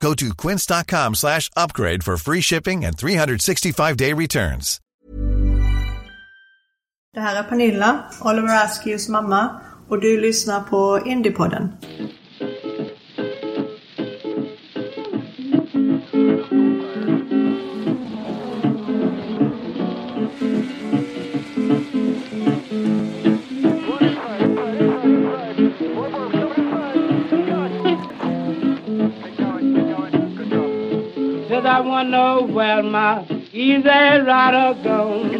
[0.00, 4.80] Go to quince.com slash upgrade for free shipping and 365-day returns.
[7.14, 11.72] Det här är Pernilla, Oliver Askews mamma och du lyssnar på Indiepodden.
[31.66, 35.30] I wanna know where my easy rider gone.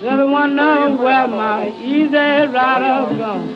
[0.00, 3.48] Said I wanna know where my easy rider gone.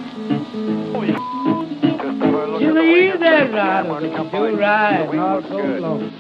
[2.58, 4.00] She's an easy rider,
[4.31, 6.11] do ride not so long.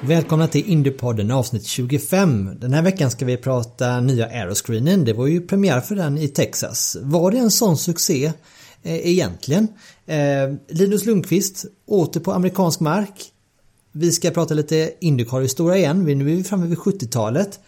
[0.00, 2.60] Välkomna till Indiepodden avsnitt 25.
[2.60, 5.04] Den här veckan ska vi prata nya Aeroscreenen.
[5.04, 6.96] Det var ju premiär för den i Texas.
[7.02, 8.32] Var det en sån succé
[8.82, 9.68] eh, egentligen?
[10.06, 13.24] Eh, Linus Lundqvist åter på amerikansk mark.
[13.92, 16.04] Vi ska prata lite Indycar-historia igen.
[16.04, 17.60] Vi- Nu är vi framme vid 70-talet.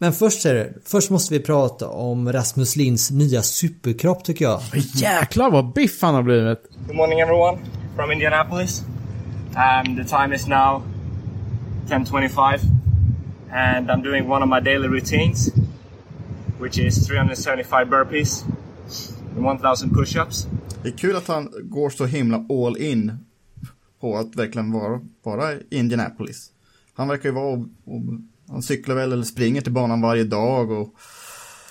[0.00, 4.60] Men först, är det, först måste vi prata om Rasmus Linds nya superkropp tycker jag.
[4.94, 6.58] Jäklar vad biff han har blivit.
[6.86, 7.58] Good morning, everyone,
[7.96, 8.82] from Indianapolis.
[9.48, 10.82] Um, the time is now
[11.88, 12.60] 10:25,
[13.52, 15.48] and I'm doing one of my daily routines,
[16.60, 18.44] which is 375 burpees
[19.36, 20.46] and 1,000 push-ups.
[20.82, 23.12] Det är kul att han går så himla all in
[24.00, 26.50] på att verkligen vara, vara Indianapolis.
[26.94, 28.02] Han verkar ju vara och, och,
[28.48, 30.94] han cyklar väl eller springer till banan varje dag och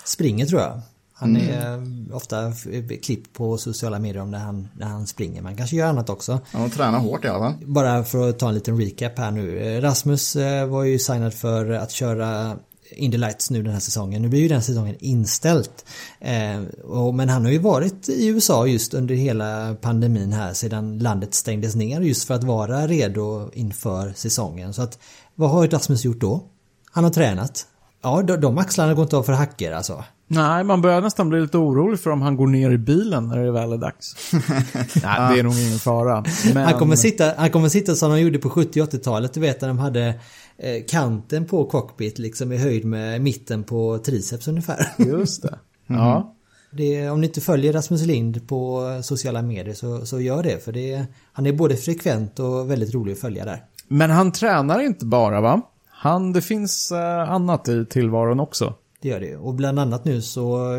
[0.05, 0.81] Springer tror jag.
[1.13, 1.83] Han är
[2.15, 5.41] ofta f- klippt på sociala medier om när han, när han springer.
[5.41, 6.39] Man kanske gör annat också.
[6.51, 7.53] han tränar hårt i alla fall.
[7.65, 9.59] Bara för att ta en liten recap här nu.
[9.59, 12.57] Eh, Rasmus eh, var ju signad för att köra
[12.91, 14.21] Indy Lights nu den här säsongen.
[14.21, 15.85] Nu blir ju den säsongen inställt.
[16.19, 20.99] Eh, och, men han har ju varit i USA just under hela pandemin här sedan
[20.99, 24.73] landet stängdes ner just för att vara redo inför säsongen.
[24.73, 24.99] Så att
[25.35, 26.43] vad har Rasmus gjort då?
[26.91, 27.67] Han har tränat.
[28.01, 30.03] Ja, de, de axlarna går inte av för hacker alltså.
[30.27, 33.37] Nej, man börjar nästan bli lite orolig för om han går ner i bilen när
[33.37, 34.15] det väl är dags.
[35.03, 36.25] Nej, det är nog ingen fara.
[36.53, 36.65] Men...
[36.65, 39.33] Han kommer, sitta, han kommer sitta som de gjorde på 70 och 80-talet.
[39.33, 40.07] Du vet när de hade
[40.57, 44.87] eh, kanten på cockpit liksom i höjd med mitten på triceps ungefär.
[44.97, 45.59] Just det.
[45.89, 46.33] Ja.
[46.71, 50.63] Det, om ni inte följer Rasmus Lind på sociala medier så, så gör det.
[50.65, 53.63] För det, han är både frekvent och väldigt rolig att följa där.
[53.87, 55.61] Men han tränar inte bara va?
[55.89, 58.73] Han, det finns eh, annat i tillvaron också.
[59.01, 59.35] Det gör det.
[59.35, 60.75] Och bland annat nu så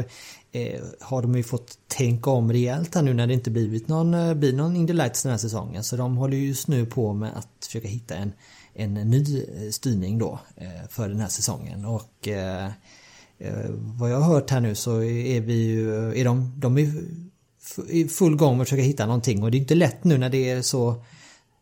[0.53, 4.15] eh, har de ju fått tänka om rejält här nu när det inte blivit någon,
[4.15, 5.85] eh, blir någon Indy Lights den här säsongen.
[5.85, 8.33] Så de håller just nu på med att försöka hitta en,
[8.75, 11.85] en ny eh, styrning då eh, för den här säsongen.
[11.85, 12.67] Och eh,
[13.39, 16.93] eh, vad jag har hört här nu så är vi ju, är de, de är
[17.89, 19.43] i full gång med att försöka hitta någonting.
[19.43, 21.05] Och det är inte lätt nu när det är så,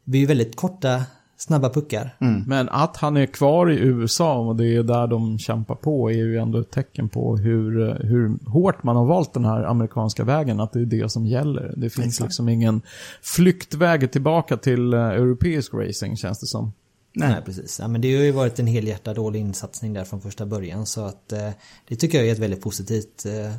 [0.04, 1.04] Vi är ju väldigt korta,
[1.36, 2.16] snabba puckar.
[2.46, 6.14] Men att han är kvar i USA och det är där de kämpar på är
[6.14, 10.60] ju ändå ett tecken på hur, hur hårt man har valt den här amerikanska vägen.
[10.60, 11.74] Att det är det som gäller.
[11.76, 12.82] Det finns liksom ingen
[13.22, 16.72] flyktväg tillbaka till eh, europeisk racing känns det som.
[17.14, 17.80] Nej, precis.
[17.80, 21.04] Ja, men det har ju varit en helhjärtad all insatsning där från första början så
[21.04, 21.50] att eh,
[21.88, 23.54] det tycker jag är ett väldigt positivt eh,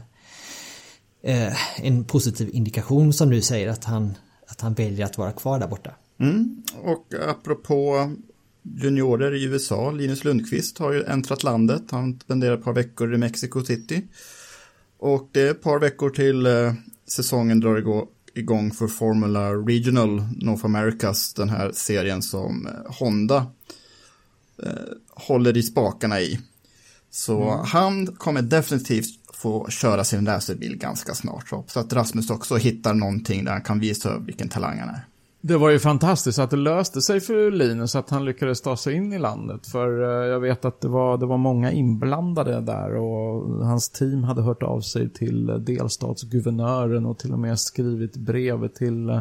[1.21, 1.53] eh,
[1.85, 4.13] en positiv indikation som du säger att han
[4.47, 5.91] att han väljer att vara kvar där borta.
[6.19, 6.63] Mm.
[6.81, 8.11] Och apropå
[8.63, 11.83] juniorer i USA, Linus Lundqvist har ju äntrat landet.
[11.91, 14.03] Han spenderar ett par veckor i Mexico City.
[14.97, 16.73] Och det är ett par veckor till eh,
[17.07, 23.45] säsongen drar igå- igång för Formula Regional North Americas, den här serien som eh, Honda
[24.63, 24.71] eh,
[25.09, 26.39] håller i spakarna i.
[27.09, 31.49] Så han kommer definitivt få köra sin racerbil ganska snart.
[31.49, 35.05] Så, så att Rasmus också hittar någonting där han kan visa vilken talang han är.
[35.47, 38.93] Det var ju fantastiskt att det löste sig för Linus att han lyckades ta sig
[38.93, 39.67] in i landet.
[39.67, 44.23] För eh, jag vet att det var, det var många inblandade där och hans team
[44.23, 49.19] hade hört av sig till eh, delstatsguvernören och till och med skrivit brev till eh,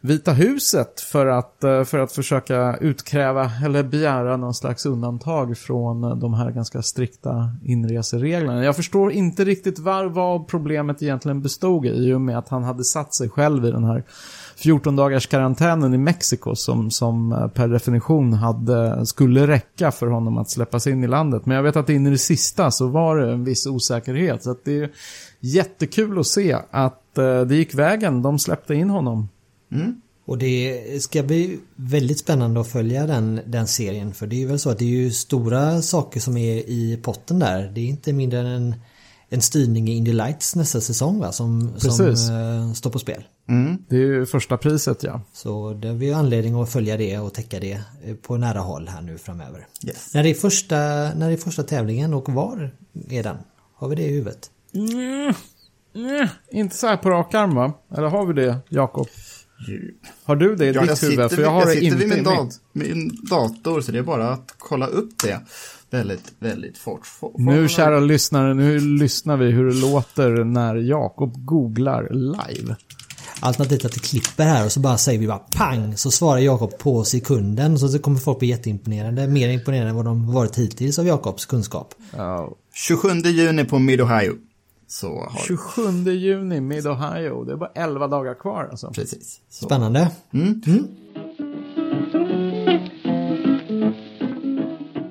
[0.00, 6.34] Vita huset för att, för att försöka utkräva eller begära någon slags undantag från de
[6.34, 8.64] här ganska strikta inresereglerna.
[8.64, 12.64] Jag förstår inte riktigt var, vad problemet egentligen bestod i, i och med att han
[12.64, 14.04] hade satt sig själv i den här
[14.56, 20.38] 14 dagars karantänen i Mexiko som, som eh, per definition hade, skulle räcka för honom
[20.38, 21.46] att släppas in i landet.
[21.46, 24.42] Men jag vet att in i det sista så var det en viss osäkerhet.
[24.42, 24.90] Så att det är
[25.40, 28.22] jättekul att se att eh, det gick vägen.
[28.22, 29.28] De släppte in honom.
[29.72, 30.00] Mm.
[30.26, 34.14] Och det ska bli väldigt spännande att följa den, den serien.
[34.14, 37.00] För det är ju väl så att det är ju stora saker som är i
[37.02, 37.70] potten där.
[37.74, 38.74] Det är inte mindre än
[39.30, 41.32] en, styrning i Indy Lights nästa säsong va?
[41.32, 43.24] Som, som uh, står på spel.
[43.48, 43.78] Mm.
[43.88, 45.20] Det är ju första priset ja.
[45.32, 48.88] Så det har vi anledning att följa det och täcka det eh, på nära håll
[48.88, 49.66] här nu framöver.
[49.86, 50.14] Yes.
[50.14, 52.70] När, det är första, när det är första tävlingen och var
[53.10, 53.36] är den?
[53.74, 54.50] Har vi det i huvudet?
[54.74, 55.34] Mm.
[55.94, 56.28] Mm.
[56.50, 57.72] Inte så här på rak arm va?
[57.96, 59.06] Eller har vi det, Jakob?
[60.24, 61.30] Har du det i ja, ditt sitter, huvud?
[61.30, 64.02] För jag har jag det sitter inte vid min, dat min dator så det är
[64.02, 65.40] bara att kolla upp det
[65.90, 67.06] väldigt, väldigt fort.
[67.06, 72.76] For, nu kära lyssnare, nu lyssnar vi hur det låter när Jakob googlar live.
[73.40, 76.78] Alternativt att det klipper här och så bara säger vi bara pang så svarar Jakob
[76.78, 79.26] på sekunden så kommer folk bli jätteimponerade.
[79.26, 81.94] Mer imponerade än vad de varit hittills av Jakobs kunskap.
[82.12, 82.52] Oh.
[82.74, 84.32] 27 juni på Mid-Ohio.
[84.88, 87.44] Så har 27 juni, Mid-Ohio.
[87.44, 88.90] Det är bara 11 dagar kvar alltså.
[88.90, 89.40] Precis.
[89.50, 89.64] Så.
[89.64, 90.10] Spännande.
[90.32, 90.62] Mm.
[90.66, 90.86] Mm.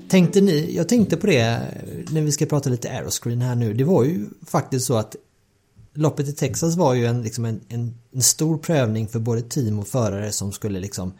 [0.09, 1.59] Tänkte ni, jag tänkte på det
[2.11, 3.73] när vi ska prata lite aeroscreen här nu.
[3.73, 5.15] Det var ju faktiskt så att
[5.93, 9.79] loppet i Texas var ju en, liksom en, en, en stor prövning för både team
[9.79, 11.13] och förare som skulle liksom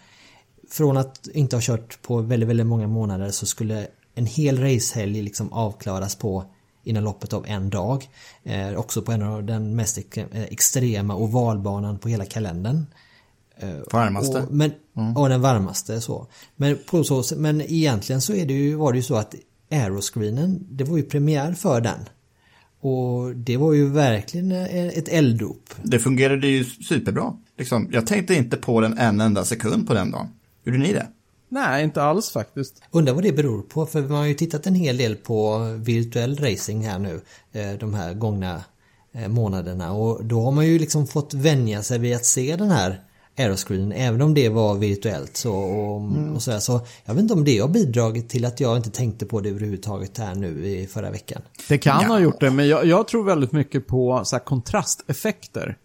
[0.69, 5.21] från att inte ha kört på väldigt, väldigt många månader så skulle en hel racehelg
[5.21, 6.45] liksom avklaras på
[6.83, 8.09] inom loppet av en dag.
[8.43, 12.85] Eh, också på en av den mest eh, extrema ovalbanan på hela kalendern.
[13.57, 14.41] Eh, varmaste.
[14.41, 15.17] Och, men, mm.
[15.17, 16.27] och den varmaste så.
[16.55, 19.35] Men, på så, men egentligen så är det ju, var det ju så att
[19.71, 21.99] aeroscreenen, det var ju premiär för den.
[22.79, 25.73] Och det var ju verkligen ett elddop.
[25.83, 27.33] Det fungerade ju superbra.
[27.57, 30.27] Liksom, jag tänkte inte på den en enda sekund på den dagen.
[30.65, 31.07] Gjorde ni det?
[31.49, 32.83] Nej, inte alls faktiskt.
[32.91, 36.37] Undrar vad det beror på, för man har ju tittat en hel del på virtuell
[36.37, 38.63] racing här nu eh, de här gångna
[39.13, 42.71] eh, månaderna och då har man ju liksom fått vänja sig vid att se den
[42.71, 43.01] här
[43.37, 46.35] aeroscreen även om det var virtuellt så och, mm.
[46.35, 46.59] och sådär.
[46.59, 49.49] Så jag vet inte om det har bidragit till att jag inte tänkte på det
[49.49, 51.41] överhuvudtaget här nu i förra veckan.
[51.67, 52.07] Det kan ja.
[52.07, 55.77] ha gjort det, men jag, jag tror väldigt mycket på så kontrasteffekter.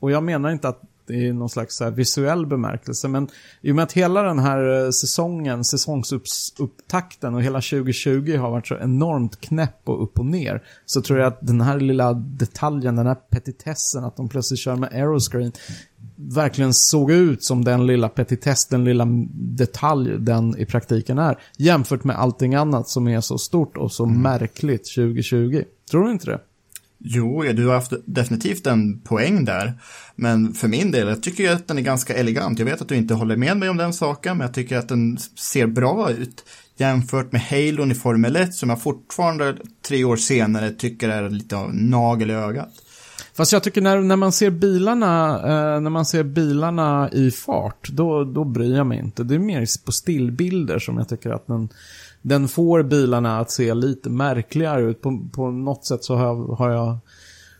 [0.00, 3.08] Och jag menar inte att i någon slags visuell bemärkelse.
[3.08, 3.28] Men
[3.60, 8.66] i och med att hela den här eh, säsongen, säsongsupptakten och hela 2020 har varit
[8.66, 10.62] så enormt knäpp och upp och ner.
[10.86, 14.76] Så tror jag att den här lilla detaljen, den här petitessen, att de plötsligt kör
[14.76, 15.52] med aeroscreen
[16.28, 21.38] verkligen såg ut som den lilla petitess, den lilla detalj den i praktiken är.
[21.58, 24.22] Jämfört med allting annat som är så stort och så mm.
[24.22, 25.62] märkligt 2020.
[25.90, 26.40] Tror du inte det?
[26.98, 29.72] Jo, du har haft definitivt en poäng där.
[30.14, 32.58] Men för min del, jag tycker att den är ganska elegant.
[32.58, 34.88] Jag vet att du inte håller med mig om den saken, men jag tycker att
[34.88, 36.44] den ser bra ut
[36.76, 39.56] jämfört med Halon i Formel 1 som jag fortfarande
[39.88, 42.72] tre år senare tycker är lite av nagel i ögat.
[43.40, 47.88] Fast jag tycker när, när man ser bilarna, eh, när man ser bilarna i fart,
[47.92, 49.24] då, då bryr jag mig inte.
[49.24, 51.68] Det är mer på stillbilder som jag tycker att den
[52.22, 55.00] den får bilarna att se lite märkligare ut.
[55.00, 56.98] På, på något sätt så har jag, har jag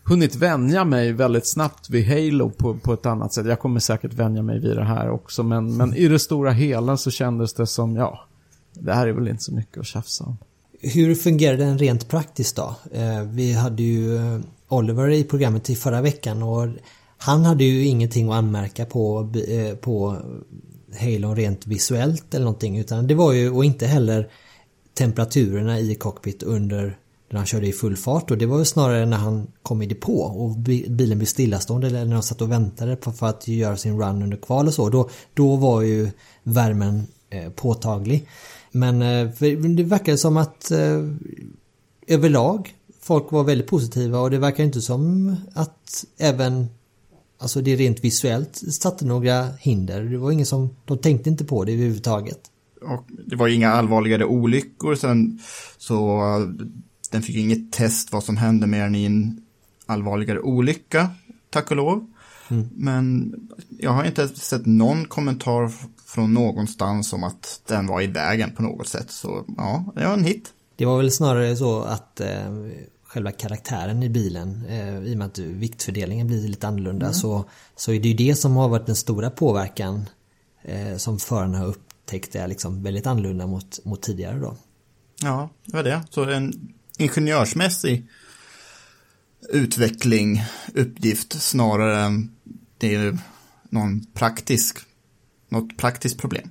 [0.03, 3.45] hunnit vänja mig väldigt snabbt vid Halo på, på ett annat sätt.
[3.45, 5.43] Jag kommer säkert vänja mig vid det här också.
[5.43, 8.25] Men, men i det stora hela så kändes det som, ja,
[8.73, 10.37] det här är väl inte så mycket att tjafsa om.
[10.81, 12.75] Hur fungerar den rent praktiskt då?
[12.91, 14.39] Eh, vi hade ju eh,
[14.71, 16.67] Oliver i programmet i förra veckan och
[17.17, 20.17] han hade ju ingenting att anmärka på, eh, på
[20.99, 24.29] Halo rent visuellt eller någonting utan det var ju, och inte heller
[24.93, 26.97] temperaturerna i cockpit under
[27.29, 29.85] när han körde i full fart och det var ju snarare när han kom i
[29.85, 30.49] depå och
[30.89, 34.23] bilen blev stillastående eller när han satt och väntade på för att göra sin run
[34.23, 34.89] under kval och så.
[34.89, 36.09] Då, då var ju
[36.43, 38.27] värmen eh, påtaglig.
[38.71, 39.29] Men eh,
[39.75, 40.71] det verkar som att
[42.07, 46.67] överlag folk var väldigt positiva och det verkar inte som att även
[47.41, 50.03] Alltså det rent visuellt satte några hinder.
[50.03, 52.39] Det var ingen som, de tänkte inte på det överhuvudtaget.
[52.81, 55.39] Och det var inga allvarligare olyckor sen
[55.77, 56.21] så
[57.11, 59.41] den fick inget test vad som hände mer än i en
[59.85, 61.09] allvarligare olycka,
[61.49, 62.07] tack och lov.
[62.49, 62.69] Mm.
[62.73, 63.33] Men
[63.79, 65.71] jag har inte sett någon kommentar
[66.05, 69.11] från någonstans om att den var i vägen på något sätt.
[69.11, 70.53] Så ja, det var en hit.
[70.75, 72.51] Det var väl snarare så att eh,
[73.03, 74.65] själva karaktären i bilen.
[74.69, 77.13] Eh, I och med att viktfördelningen blir lite annorlunda mm.
[77.13, 80.09] så, så är det ju det som har varit den stora påverkan
[80.63, 84.57] eh, som förarna har upptäckt är liksom väldigt annorlunda mot, mot tidigare då.
[85.21, 86.03] Ja, det var det.
[86.09, 88.07] Så en ingenjörsmässig
[89.49, 92.31] utveckling, uppgift snarare än
[92.77, 93.17] det är
[93.69, 94.77] någon praktisk,
[95.49, 96.49] något praktiskt problem.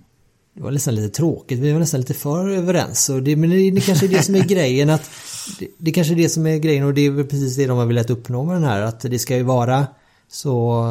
[0.60, 3.08] Det var nästan lite tråkigt, vi var nästan lite för överens.
[3.08, 5.10] Och det, men det, det kanske är det som är grejen att
[5.58, 7.78] det, det kanske är det som är grejen och det är väl precis det de
[7.78, 8.80] har velat uppnå med den här.
[8.80, 9.86] Att det ska ju vara
[10.28, 10.84] så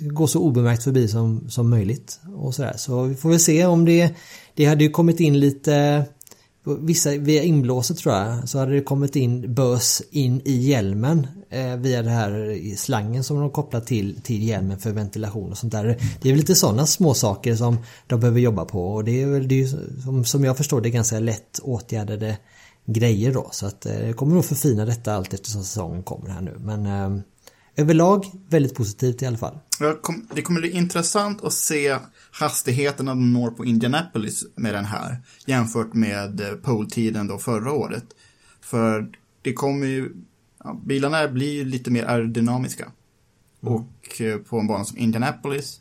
[0.00, 2.20] gå så obemärkt förbi som, som möjligt.
[2.36, 2.74] Och sådär.
[2.76, 4.14] Så vi får väl se om det
[4.54, 6.04] Det hade ju kommit in lite
[6.64, 11.76] Vissa, via inblåset tror jag, så hade det kommit in bös in i hjälmen eh,
[11.76, 15.84] via den här slangen som de kopplar till, till hjälmen för ventilation och sånt där.
[16.20, 19.26] Det är väl lite sådana små saker som de behöver jobba på och det är
[19.26, 19.66] väl det är,
[20.02, 22.38] som, som jag förstår det ganska lätt åtgärdade
[22.86, 23.48] grejer då.
[23.52, 26.56] Så att eh, det kommer nog förfina detta allt eftersom säsongen kommer här nu.
[26.58, 27.22] Men eh,
[27.76, 29.58] överlag väldigt positivt i alla fall.
[30.34, 31.98] Det kommer bli intressant att se
[32.30, 38.04] hastigheterna de når på Indianapolis med den här jämfört med eh, poltiden då förra året.
[38.60, 39.10] För
[39.42, 40.12] det kommer ju,
[40.64, 42.92] ja, bilarna blir ju lite mer aerodynamiska.
[43.62, 43.74] Mm.
[43.74, 45.80] Och eh, på en bana som Indianapolis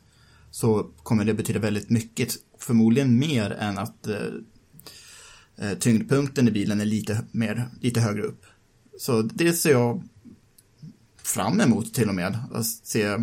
[0.51, 4.15] så kommer det betyda väldigt mycket, förmodligen mer än att eh,
[5.57, 8.45] eh tyngdpunkten i bilen är lite, mer, lite högre upp.
[8.99, 10.03] Så det ser jag
[11.23, 13.17] fram emot till och med, att se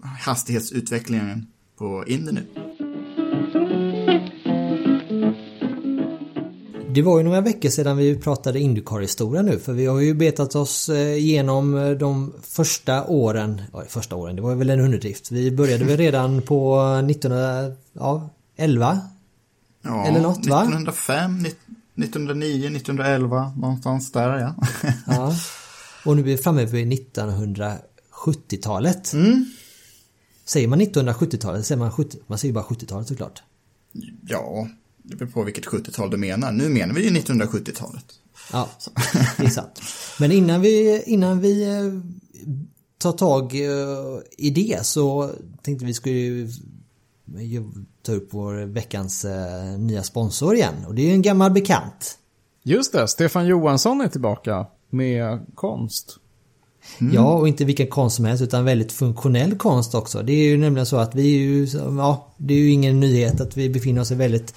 [0.00, 1.46] hastighetsutvecklingen
[1.78, 2.46] på Indy nu.
[6.90, 10.54] Det var ju några veckor sedan vi pratade Indycar-historia nu för vi har ju betat
[10.54, 15.30] oss eh, igenom eh, de första åren, ja första åren, det var väl en underdrift.
[15.30, 16.80] Vi började väl redan på
[17.10, 19.00] 1911?
[19.82, 20.62] Ja, Eller något va?
[20.62, 21.46] 1905,
[21.96, 24.54] 1909, 1911, någonstans där ja.
[25.06, 25.34] ja.
[26.04, 29.12] Och nu är vi framme vid 1970-talet.
[29.12, 29.44] Mm.
[30.48, 33.42] Säger man 1970-talet säger man 70, man säger bara 70-talet såklart.
[34.26, 34.68] Ja,
[35.02, 36.52] det beror på vilket 70-tal du menar.
[36.52, 38.04] Nu menar vi ju 1970-talet.
[38.52, 38.68] Ja,
[39.36, 39.80] det är sant.
[40.20, 42.00] Men innan vi, innan vi eh,
[42.98, 45.30] tar tag eh, i det så
[45.62, 46.48] tänkte vi skulle
[48.02, 50.74] ta upp vår veckans eh, nya sponsor igen.
[50.86, 52.18] Och det är ju en gammal bekant.
[52.62, 56.18] Just det, Stefan Johansson är tillbaka med konst.
[57.00, 57.14] Mm.
[57.14, 60.22] Ja, och inte vilken konst som helst utan väldigt funktionell konst också.
[60.22, 61.66] Det är ju nämligen så att vi är ju,
[61.98, 64.54] ja, det är ju ingen nyhet att vi befinner oss i väldigt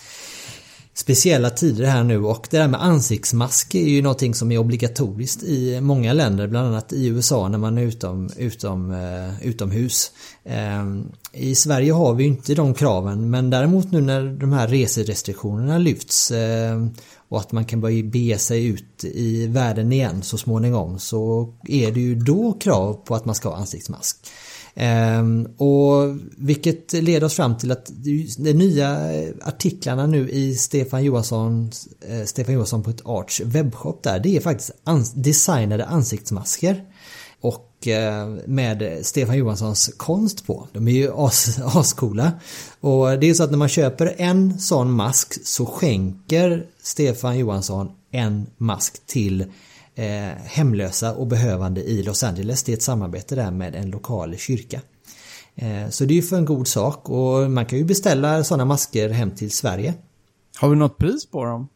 [0.94, 5.44] speciella tider här nu och det där med ansiktsmask är ju någonting som är obligatoriskt
[5.44, 10.12] i många länder, bland annat i USA när man är utom, utom, eh, utomhus.
[10.44, 10.86] Eh,
[11.34, 15.78] I Sverige har vi ju inte de kraven men däremot nu när de här reserestriktionerna
[15.78, 16.86] lyfts eh,
[17.32, 21.92] och att man kan börja bege sig ut i världen igen så småningom så är
[21.92, 24.18] det ju då krav på att man ska ha ansiktsmask.
[24.76, 27.92] Ehm, och vilket leder oss fram till att
[28.38, 28.98] de nya
[29.42, 31.72] artiklarna nu i Stefan Johansson
[32.08, 34.72] eh, Stefan Johansson på ett Arts webbshop där det är faktiskt
[35.16, 36.84] designade ansiktsmasker.
[37.42, 40.68] Och eh, med Stefan Johanssons konst på.
[40.74, 42.32] De är ju as, ascoola.
[42.80, 47.92] Och det är så att när man köper en sån mask så skänker Stefan Johansson
[48.12, 49.42] en mask till
[49.96, 52.64] eh, hemlösa och behövande i Los Angeles.
[52.64, 54.82] Det är ett samarbete där med en lokal kyrka.
[55.56, 58.66] Eh, så det är ju för en god sak och man kan ju beställa sådana
[58.66, 59.94] masker hem till Sverige.
[60.58, 61.68] Har vi något pris på dem?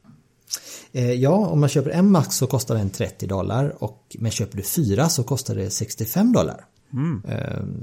[0.91, 4.57] Eh, ja, om man köper en mask så kostar den 30 dollar och men köper
[4.57, 6.65] du fyra så kostar det 65 dollar.
[6.93, 7.21] Mm.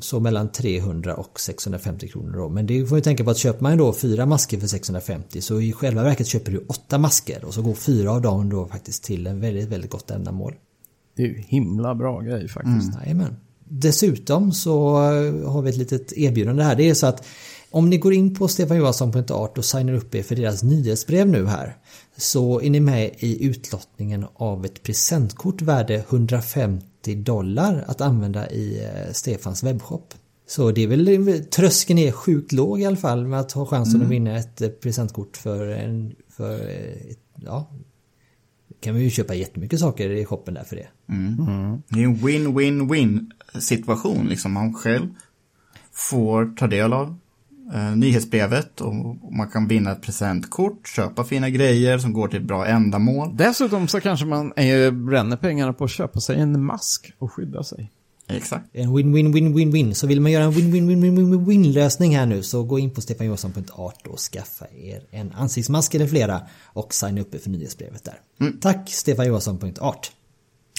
[0.00, 2.48] Så mellan 300 och 650 kronor då.
[2.48, 5.60] Men det får ju tänka på att köper man då fyra masker för 650 så
[5.60, 9.04] i själva verket köper du åtta masker och så går fyra av dem då faktiskt
[9.04, 10.54] till en väldigt, väldigt gott ändamål.
[11.16, 12.94] Det är ju himla bra grej faktiskt.
[12.94, 13.00] Mm.
[13.02, 13.36] Jajamän.
[13.68, 14.96] Dessutom så
[15.46, 16.76] har vi ett litet erbjudande här.
[16.76, 17.26] Det är så att
[17.70, 21.76] om ni går in på stefanjohansson.art och signar upp er för deras nyhetsbrev nu här
[22.16, 28.84] så är ni med i utlottningen av ett presentkort värde 150 dollar att använda i
[28.84, 30.14] eh, Stefans webbshop.
[30.46, 33.94] Så det är väl, tröskeln är sjukt låg i alla fall med att ha chansen
[33.94, 34.06] mm.
[34.06, 36.68] att vinna ett eh, presentkort för en, för,
[37.10, 37.70] ett, ja,
[38.80, 40.88] kan vi ju köpa jättemycket saker i shoppen där för det.
[41.08, 41.48] Mm.
[41.48, 41.82] Mm.
[41.88, 44.52] Det är en win-win-win situation liksom.
[44.52, 45.08] Man själv
[45.92, 47.18] får ta del av
[47.74, 48.94] eh, nyhetsbrevet och
[49.32, 53.36] man kan vinna ett presentkort, köpa fina grejer som går till bra ändamål.
[53.36, 57.62] Dessutom så kanske man eh, bränner pengarna på att köpa sig en mask och skydda
[57.62, 57.90] sig.
[58.28, 58.64] Exakt.
[58.72, 59.94] En win-win-win-win-win.
[59.94, 64.18] Så vill man göra en win-win-win-win-win lösning här nu så gå in på stefanjohansson.art och
[64.18, 68.20] skaffa er en ansiktsmask eller flera och signa upp er för nyhetsbrevet där.
[68.40, 68.60] Mm.
[68.60, 70.12] Tack stefanjohansson.art.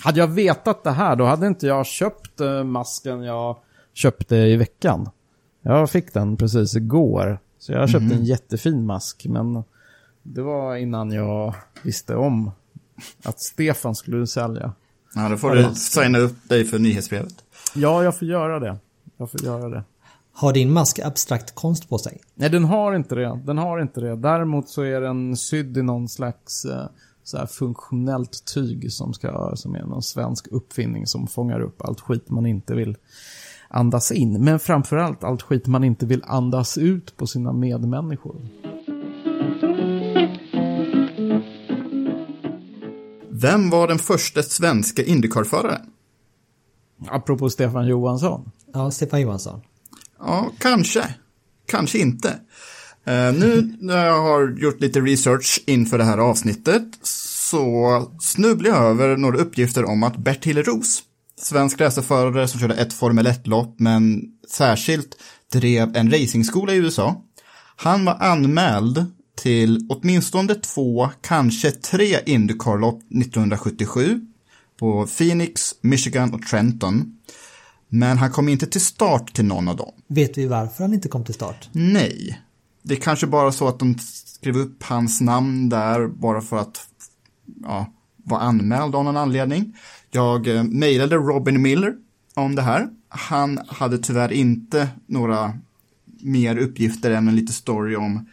[0.03, 3.57] Hade jag vetat det här, då hade inte jag köpt eh, masken jag
[3.93, 5.09] köpte i veckan.
[5.65, 7.39] Jag fick den precis igår.
[7.59, 8.17] Så jag köpte Mhm.
[8.17, 9.63] en jättefin mask, men
[10.23, 12.51] det var innan jag visste om
[13.23, 14.73] att Stefan skulle sälja.
[15.15, 17.33] Ja, då får du signa upp dig för nyhetsbrevet.
[17.75, 18.77] Ja, jag får göra det.
[19.17, 19.83] Jag får göra det.
[20.33, 22.21] Har din mask abstrakt konst på sig?
[22.35, 23.39] Nej, den har inte det.
[23.45, 24.15] Den har inte det.
[24.15, 26.85] Däremot så är den sydd i någon slags eh,
[27.23, 31.99] så här funktionellt tyg som, ska, som är någon svensk uppfinning som fångar upp allt
[32.01, 32.97] skit man inte vill
[33.73, 34.43] andas in.
[34.43, 38.47] Men framförallt allt skit man inte vill andas ut på sina medmänniskor.
[43.29, 45.81] Vem var den första svenska Indycar-föraren?
[47.07, 48.51] Apropå Stefan Johansson.
[48.73, 49.61] Ja, Stefan Johansson.
[50.19, 51.15] Ja, kanske.
[51.65, 52.29] Kanske inte.
[53.05, 58.85] Eh, nu när jag har gjort lite research inför det här avsnittet så snubblar jag
[58.85, 61.03] över några uppgifter om att Bertil Roos,
[61.45, 65.17] svensk racerförare som körde ett Formel 1-lopp men särskilt
[65.51, 67.21] drev en racingskola i USA.
[67.75, 74.21] Han var anmäld till åtminstone två, kanske tre Indycar-lopp 1977
[74.79, 77.17] på Phoenix, Michigan och Trenton.
[77.89, 79.91] Men han kom inte till start till någon av dem.
[80.07, 81.69] Vet vi varför han inte kom till start?
[81.71, 82.41] Nej.
[82.81, 86.87] Det är kanske bara så att de skrev upp hans namn där bara för att
[87.63, 89.75] ja, vara anmäld av någon anledning.
[90.15, 91.95] Jag eh, mejlade Robin Miller
[92.33, 92.89] om det här.
[93.09, 95.53] Han hade tyvärr inte några
[96.21, 98.29] mer uppgifter än en liten story om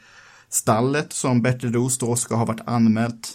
[0.49, 3.29] stallet som Bertil Roos då ska ha varit anmält,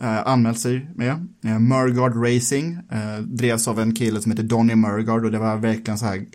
[0.00, 1.26] eh, anmält sig med.
[1.44, 5.56] Eh, Murgard Racing eh, drevs av en kille som heter Donny Murgard och det var
[5.56, 6.26] verkligen så här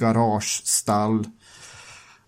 [0.00, 1.26] garagestall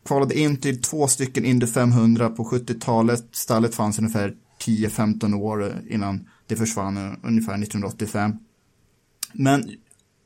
[0.07, 3.29] kvalade in till två stycken Indy 500 på 70-talet.
[3.33, 8.33] Stallet fanns ungefär 10-15 år innan det försvann, eh, ungefär 1985.
[9.35, 9.71] Men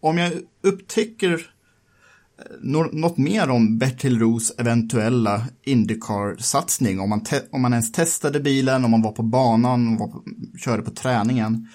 [0.01, 7.63] om jag upptäcker eh, nå- något mer om Bertil Roos eventuella Indycar-satsning, om man, om
[7.63, 10.25] man ens testade bilen, om man var på banan, om man på,
[10.59, 11.69] körde på träningen,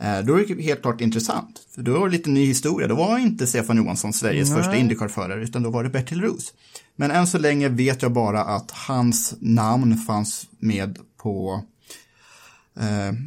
[0.00, 1.66] eh, då är det helt klart intressant.
[1.74, 4.58] För då var det lite ny historia, då var inte Stefan Johansson Sveriges Nej.
[4.58, 6.52] första Indycar-förare, utan då var det Bertil Roos.
[6.96, 11.64] Men än så länge vet jag bara att hans namn fanns med på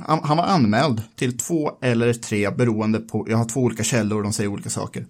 [0.08, 4.18] han, han var anmäld till två eller tre beroende på, jag har två olika källor
[4.18, 5.06] och de säger olika saker.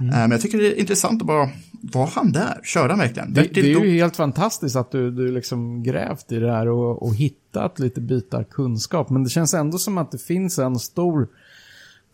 [0.00, 1.50] Eh, men jag tycker det är intressant att bara,
[1.92, 2.60] var han där?
[2.62, 3.32] Körde han verkligen?
[3.32, 7.02] Det, det är ju helt fantastiskt att du, du liksom grävt i det här och,
[7.02, 9.10] och hittat lite bitar kunskap.
[9.10, 11.28] Men det känns ändå som att det finns en stor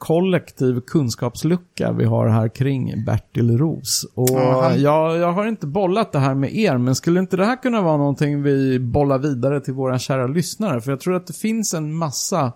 [0.01, 4.07] kollektiv kunskapslucka vi har här kring Bertil Roos.
[4.15, 7.37] Och Ja, han- jag, jag har inte bollat det här med er, men skulle inte
[7.37, 10.81] det här kunna vara någonting vi bollar vidare till våra kära lyssnare?
[10.81, 12.53] För jag tror att det finns en massa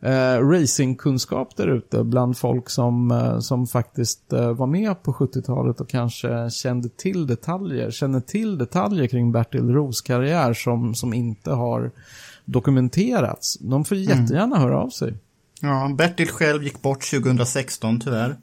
[0.00, 5.80] eh, racingkunskap där ute bland folk som, eh, som faktiskt eh, var med på 70-talet
[5.80, 11.50] och kanske kände till detaljer, känner till detaljer kring Bertil Roos karriär som, som inte
[11.50, 11.90] har
[12.44, 13.58] dokumenterats.
[13.58, 15.14] De får jättegärna höra av sig.
[15.64, 18.36] Ja, Bertil själv gick bort 2016 tyvärr.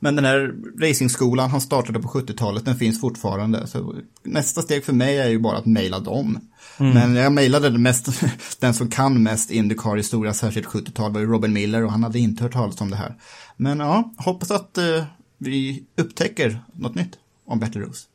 [0.00, 3.66] Men den här racingskolan han startade på 70-talet, den finns fortfarande.
[3.66, 6.38] Så nästa steg för mig är ju bara att mejla dem.
[6.76, 8.08] Men jag mejlade den mest,
[8.60, 12.42] den som kan mest Indycar-historia, särskilt 70-tal, var ju Robin Miller och han hade inte
[12.42, 13.14] hört talas om det här.
[13.56, 15.04] Men ja, hoppas att eh,
[15.38, 18.08] vi upptäcker något nytt om Bertil Roos.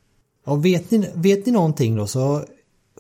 [0.46, 2.46] Och vet ni, vet ni någonting då så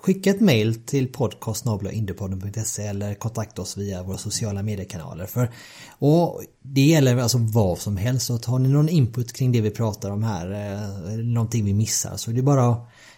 [0.03, 5.25] skicka ett mail till podcastsnabelaindypodden.se eller kontakta oss via våra sociala mediekanaler.
[5.25, 5.51] För,
[5.89, 8.25] och det gäller alltså vad som helst.
[8.25, 11.73] Så har ni någon input kring det vi pratar om här, eh, eller någonting vi
[11.73, 12.67] missar, så det är bara,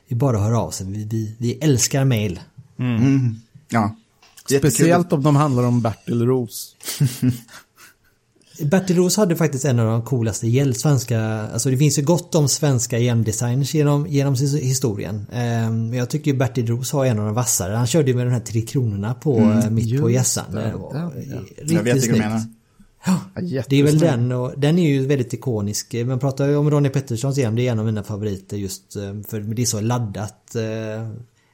[0.08, 0.88] det är bara att höra av sig.
[0.88, 2.40] Vi, vi, vi älskar mail.
[3.70, 3.96] Ja.
[4.50, 4.72] Jättekul.
[4.72, 6.76] Speciellt om de handlar om Bertil Roos.
[8.60, 12.36] Bertil Roos hade faktiskt en av de coolaste hjäl- svenska, alltså det finns ju gott
[12.36, 15.26] om svenska hjälmdesigners genom, genom his- historien.
[15.32, 15.40] Eh,
[15.72, 17.74] Men jag tycker ju Bertil Roos har en av de vassare.
[17.76, 20.46] Han körde ju med de här tre kronorna på, eh, mitt på hjässan.
[20.52, 20.60] det,
[21.16, 22.18] Det riktigt Jag vet snyggt.
[23.06, 25.96] Ja, Ja, det är väl den och den är ju väldigt ikonisk.
[26.06, 29.02] Man pratar ju om Ronnie Petterssons hjälm, det är en av mina favoriter just eh,
[29.28, 30.56] för det är så laddat.
[30.56, 30.62] eh,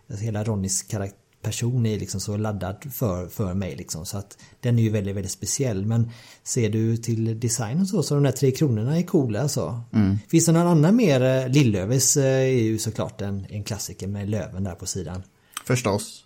[0.10, 4.06] alltså Hela Ronnys karaktär person är liksom så laddad för, för mig liksom.
[4.06, 5.86] Så att den är ju väldigt, väldigt speciell.
[5.86, 6.10] Men
[6.44, 9.82] ser du till design och så, så de där tre kronorna är coola alltså.
[10.28, 11.22] Finns det någon annan mer?
[11.24, 15.24] eh, Lillövis eh, är ju såklart en, en klassiker med löven där på sidan.
[15.66, 16.26] Förstås.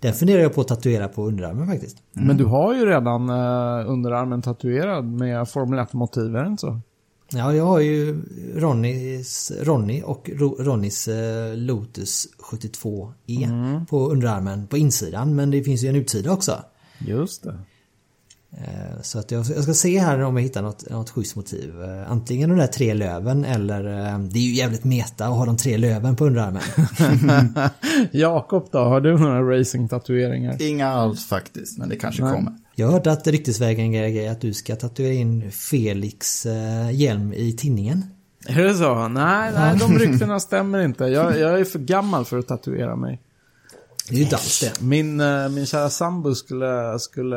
[0.00, 1.96] Den funderar jag på att tatuera på underarmen faktiskt.
[2.12, 6.80] Men du har ju redan eh, underarmen tatuerad med Formel 1-motiv, är det inte så?
[7.32, 8.22] Ja, jag har ju
[8.56, 15.34] Ronnys, Ronny och Ro- Ronnys eh, Lotus 72E på underarmen på insidan.
[15.34, 16.62] Men det finns ju en utsida också.
[16.98, 17.58] Just det.
[18.58, 21.82] Eh, Så att jag, jag ska se här om jag hittar något, något schysst motiv.
[21.82, 25.46] Eh, Antingen de där tre löven eller eh, det är ju jävligt meta att ha
[25.46, 26.62] de tre löven på underarmen.
[28.12, 30.62] Jakob då, har du några racing-tatueringar?
[30.62, 32.34] Inga alls faktiskt, men det kanske Nej.
[32.34, 32.52] kommer.
[32.74, 37.52] Jag har hört att ryktesvägen är att du ska tatuera in Felix eh, hjälm i
[37.52, 38.04] tinningen.
[38.46, 39.08] Är det så?
[39.08, 41.04] Nej, nej de ryktena stämmer inte.
[41.04, 43.20] Jag, jag är för gammal för att tatuera mig.
[44.08, 44.84] Det är ju inte alls det.
[44.84, 45.16] Min,
[45.54, 47.36] min kära sambo skulle, skulle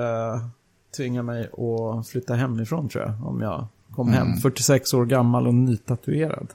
[0.97, 3.27] tvinga mig att flytta hemifrån tror jag.
[3.27, 6.47] Om jag kom hem 46 år gammal och nytatuerad.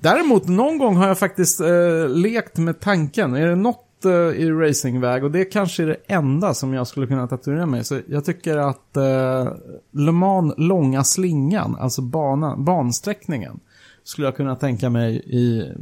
[0.00, 3.34] Däremot, någon gång har jag faktiskt eh, lekt med tanken.
[3.34, 7.06] Är det något eh, i racingväg, och det kanske är det enda som jag skulle
[7.06, 7.84] kunna tatuera mig.
[7.84, 9.52] Så jag tycker att eh,
[9.90, 13.60] Le Mans långa slingan, alltså banan, bansträckningen,
[14.04, 15.72] skulle jag kunna tänka mig i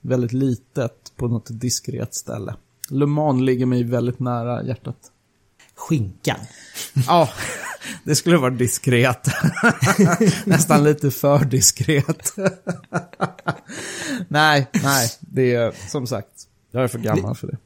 [0.00, 2.54] väldigt litet på något diskret ställe.
[2.90, 5.12] Le Mans ligger mig väldigt nära hjärtat.
[5.78, 6.38] Skinkan.
[7.06, 7.28] Ja,
[8.04, 9.28] det skulle vara diskret.
[10.44, 12.32] Nästan lite för diskret.
[14.28, 16.28] nej, nej, det är som sagt,
[16.70, 17.56] jag är för gammal för det.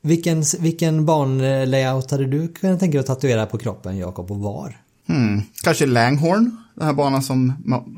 [0.00, 4.76] Vilken, vilken banlayout hade du kunnat tänka dig att tatuera på kroppen Jakob och var?
[5.06, 5.42] Hmm.
[5.62, 7.48] Kanske Langhorn, den här banan som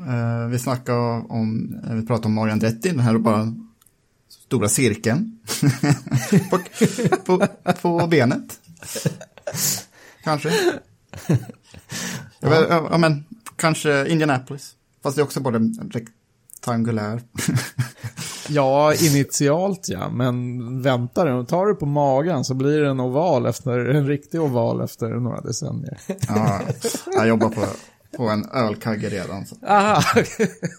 [0.07, 0.99] eh, vi snackade
[1.29, 3.53] om, eh, vi pratade om Mario Andretti, den här bara
[4.29, 5.39] stora cirkeln
[6.49, 6.59] på,
[7.25, 7.47] på,
[7.81, 8.59] på benet.
[10.23, 10.51] Kanske.
[12.39, 12.49] Ja.
[12.69, 14.75] Ja, ja, men kanske Indianapolis.
[15.03, 15.59] Fast det är också både
[15.91, 17.21] rektangulär.
[18.49, 23.45] Ja, initialt ja, men vänta du, tar du på magen så blir det en oval
[23.45, 25.99] efter, en riktig oval efter några decennier.
[26.27, 26.61] Ja,
[27.13, 27.65] jag jobbar på,
[28.17, 29.45] på en ölkagge redan.
[29.45, 29.55] Så.
[29.65, 30.01] Aha,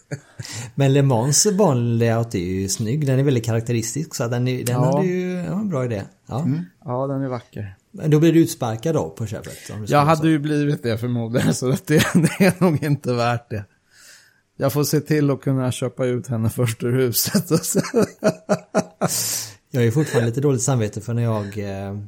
[0.74, 3.06] Men Le Mans banlayout är ju snygg.
[3.06, 4.96] Den är väldigt karaktäristisk så den, är, den Ja.
[4.96, 6.02] hade ju ja, en bra idé.
[6.26, 6.46] Ja.
[6.84, 7.74] ja, den är vacker.
[7.92, 9.70] Men Då blir du utsparkad då på köpet?
[9.72, 10.18] Om du ska Jag göra så.
[10.20, 13.64] hade ju blivit det förmodligen, så att det, det är nog inte värt det.
[14.56, 17.50] Jag får se till att kunna köpa ut henne först ur huset.
[17.50, 17.80] Och så.
[19.70, 21.98] Jag är fortfarande lite dåligt samvete för när jag eh,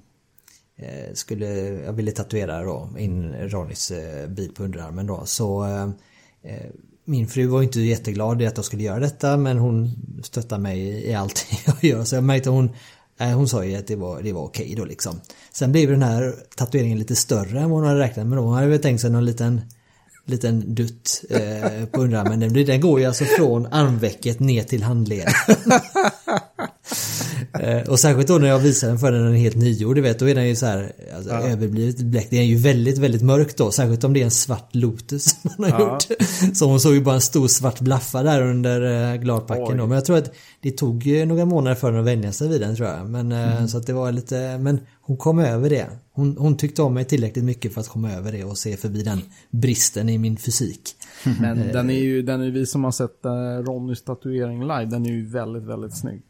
[0.83, 1.47] Eh, skulle,
[1.85, 5.23] jag ville tatuera då in Ronnys eh, bit på underarmen då.
[5.25, 5.83] Så eh,
[6.53, 6.67] eh,
[7.05, 9.91] min fru var inte jätteglad i att jag skulle göra detta men hon
[10.23, 12.05] stöttar mig i allt jag gör.
[12.05, 12.71] Så jag märkte hon,
[13.21, 15.21] eh, hon sa ju att det var, det var okej då liksom.
[15.53, 18.43] Sen blev den här tatueringen lite större än vad hon hade räknat med då.
[18.43, 19.61] Hon hade väl tänkt sig någon liten
[20.25, 22.41] liten dutt eh, på underarmen.
[22.41, 25.33] Den, den går ju alltså från armvecket ner till handleden.
[27.53, 30.19] Eh, och särskilt då när jag visar den för den är helt nygjord, du vet,
[30.19, 32.31] då är den ju så här alltså, överblivet bläck.
[32.31, 35.27] Den är ju väldigt, väldigt mörk då, särskilt om det är en svart Lotus
[35.59, 35.93] man har Ja.
[36.11, 36.57] gjort.
[36.57, 39.87] Så hon såg ju bara en stor svart blaffa där under eh, gladpacken då.
[39.87, 42.77] Men jag tror att det tog några månader för henne att vänja sig vid den
[42.77, 43.11] tror jag.
[43.11, 45.87] Men eh, så att det var lite, men hon kom över det.
[46.13, 49.03] Hon, hon tyckte om mig tillräckligt mycket för att komma över det och se förbi
[49.03, 50.83] den bristen i min fysik.
[51.41, 53.25] Men den är ju, den är vi som har sett
[53.67, 56.23] Ronnys tatuering live, den är ju väldigt, väldigt snygg.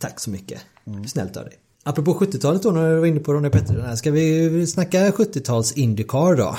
[0.00, 0.60] Tack så mycket.
[1.08, 1.54] Snällt av dig.
[1.82, 3.96] Apropå 70-talet då när du var inne på Ronny Pettersson här.
[3.96, 6.56] Ska vi snacka 70-tals Indycar då?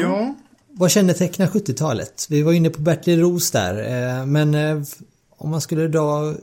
[0.00, 0.34] Ja,
[0.72, 2.26] Vad kännetecknar 70-talet?
[2.30, 3.74] Vi var inne på Bertil Roos där.
[4.20, 4.82] eh, Men eh,
[5.36, 6.34] om man skulle dra,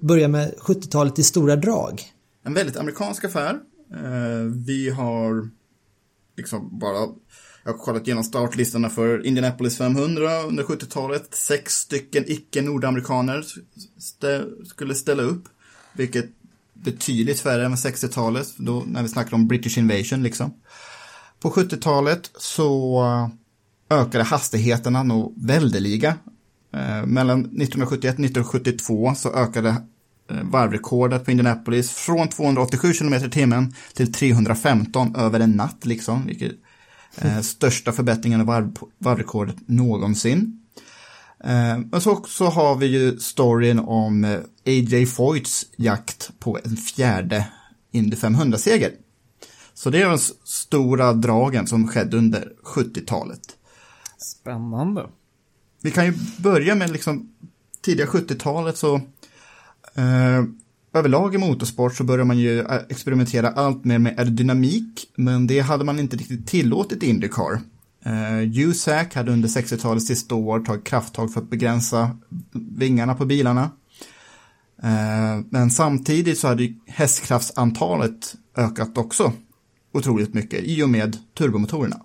[0.00, 2.02] börja med 70-talet i stora drag.
[2.44, 3.54] en väldigt amerikansk affär.
[3.94, 5.48] Eh, vi har
[6.36, 6.98] liksom bara,
[7.64, 11.34] jag har kollat igenom startlistorna för Indianapolis 500 under 70-talet.
[11.34, 13.44] Sex stycken icke-nordamerikaner
[14.64, 15.44] skulle ställa upp,
[15.92, 16.30] vilket
[16.72, 20.54] betydligt färre än 60-talet, då när vi snackar om British Invasion liksom.
[21.40, 23.04] På 70-talet så
[23.90, 26.16] ökade hastigheterna nog väldeliga.
[26.72, 29.68] Eh, mellan 1971 och 1972 så ökade
[30.30, 36.26] eh, varvrekordet på Indianapolis från 287 km i timmen till 315 över en natt liksom.
[36.26, 36.52] Vilket
[37.16, 40.59] eh, största förbättringen av varv, varvrekordet någonsin.
[41.44, 45.06] Eh, men så, så har vi ju storyn om eh, A.J.
[45.06, 47.46] Foyts jakt på en fjärde
[47.92, 48.92] Indy 500-seger.
[49.74, 53.40] Så det är de stora dragen som skedde under 70-talet.
[54.18, 55.06] Spännande.
[55.82, 57.32] Vi kan ju börja med liksom
[57.82, 58.94] tidiga 70-talet så
[59.94, 60.44] eh,
[60.92, 65.60] överlag i motorsport så börjar man ju eh, experimentera allt mer med aerodynamik men det
[65.60, 67.60] hade man inte riktigt tillåtit i Indycar.
[68.04, 72.10] Eh, USAC hade under 60-talets sista år tagit krafttag för att begränsa
[72.52, 73.70] vingarna på bilarna.
[74.82, 79.32] Eh, men samtidigt så hade hästkraftsantalet ökat också
[79.92, 82.00] otroligt mycket i och med turbomotorerna.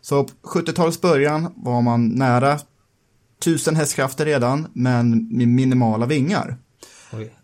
[0.00, 2.58] Så på 70-talets början var man nära
[3.40, 6.56] 1000 hästkrafter redan, men med minimala vingar.
[7.12, 7.34] Oj.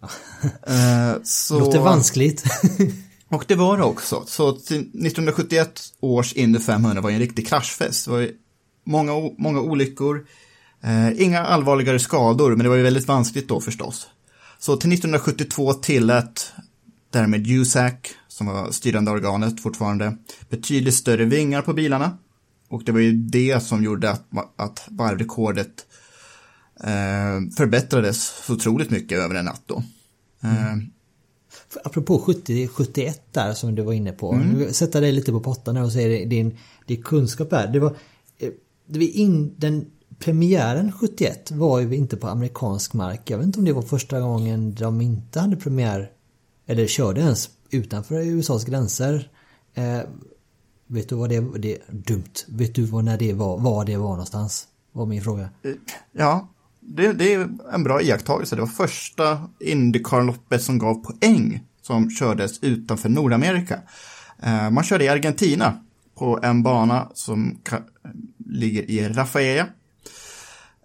[0.66, 2.44] Eh, så, Låter vanskligt.
[3.34, 4.24] Och det var det också.
[4.26, 8.04] Så 1971 års Indy 500 var en riktig kraschfest.
[8.04, 8.28] Det var
[8.84, 10.26] många, många olyckor,
[10.82, 14.06] eh, inga allvarligare skador, men det var ju väldigt vanskligt då förstås.
[14.58, 16.52] Så till 1972 tillät
[17.10, 17.92] därmed USAC,
[18.28, 20.16] som var styrande organet fortfarande,
[20.50, 22.18] betydligt större vingar på bilarna.
[22.68, 24.24] Och det var ju det som gjorde att,
[24.56, 25.86] att varvrekordet
[26.80, 29.82] eh, förbättrades så otroligt mycket över en natt då.
[30.42, 30.90] Eh, mm.
[31.84, 34.32] Apropå 70-71 där som du var inne på.
[34.32, 34.48] Mm.
[34.48, 37.68] Nu sätter dig lite på pottan och säger din, din kunskap där.
[37.68, 37.96] Det var,
[38.38, 38.50] eh,
[38.86, 39.86] det var in, den
[40.18, 43.30] premiären 71 var ju inte på amerikansk mark.
[43.30, 46.10] Jag vet inte om det var första gången de inte hade premiär
[46.66, 49.30] eller körde ens utanför USAs gränser.
[49.74, 50.00] Eh,
[50.86, 52.32] vet du vad det, det dumt.
[52.48, 54.66] Vet du vad när det var, var det var någonstans?
[54.92, 55.48] Var min fråga.
[56.12, 56.48] Ja,
[56.86, 58.56] det, det är en bra iakttagelse.
[58.56, 63.78] Det var första Indycar-loppet som gav poäng som kördes utanför Nordamerika.
[64.42, 65.84] Eh, man körde i Argentina
[66.18, 67.58] på en bana som
[68.46, 69.66] ligger i Rafaela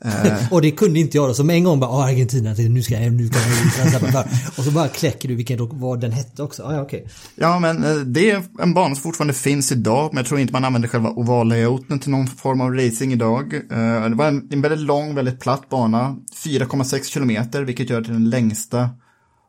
[0.06, 0.54] Uh.
[0.54, 1.34] och det kunde inte jag då.
[1.34, 4.26] Så med en gång bara, Argentina, nu ska jag, nu kan jag,
[4.58, 6.64] Och så bara kläcker du vilken, vad den hette också.
[6.64, 7.04] Ah, ja, okay.
[7.36, 10.54] ja, men eh, det är en bana som fortfarande finns idag, men jag tror inte
[10.54, 13.54] man använder själva ovallayouten till någon form av racing idag.
[13.54, 18.14] Uh, det var en, en, väldigt lång, väldigt platt bana, 4,6 kilometer, vilket gör till
[18.14, 18.90] den längsta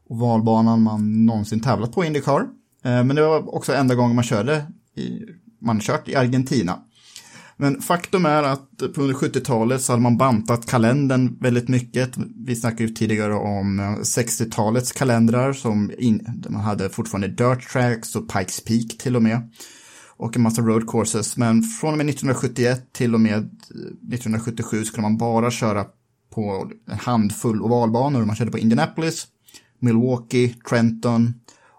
[0.09, 2.41] ovalbanan man någonsin tävlat på i Indycar.
[2.41, 2.47] Uh,
[2.83, 4.65] men det var också enda gången man körde,
[4.97, 5.11] i,
[5.61, 6.79] man kört i Argentina.
[7.61, 12.11] Men faktum är att på under 70-talet så hade man bantat kalendern väldigt mycket.
[12.47, 18.17] Vi snackade ju tidigare om eh, 60-talets kalendrar som in, man hade fortfarande dirt tracks
[18.17, 19.51] och Pikes Peak till och med.
[20.17, 21.37] Och en massa road courses.
[21.37, 25.85] Men från och med 1971 till och med eh, 1977 skulle man bara köra
[26.35, 28.25] på en handfull ovalbanor.
[28.25, 29.27] Man körde på Indianapolis,
[29.79, 31.35] Milwaukee, Trenton,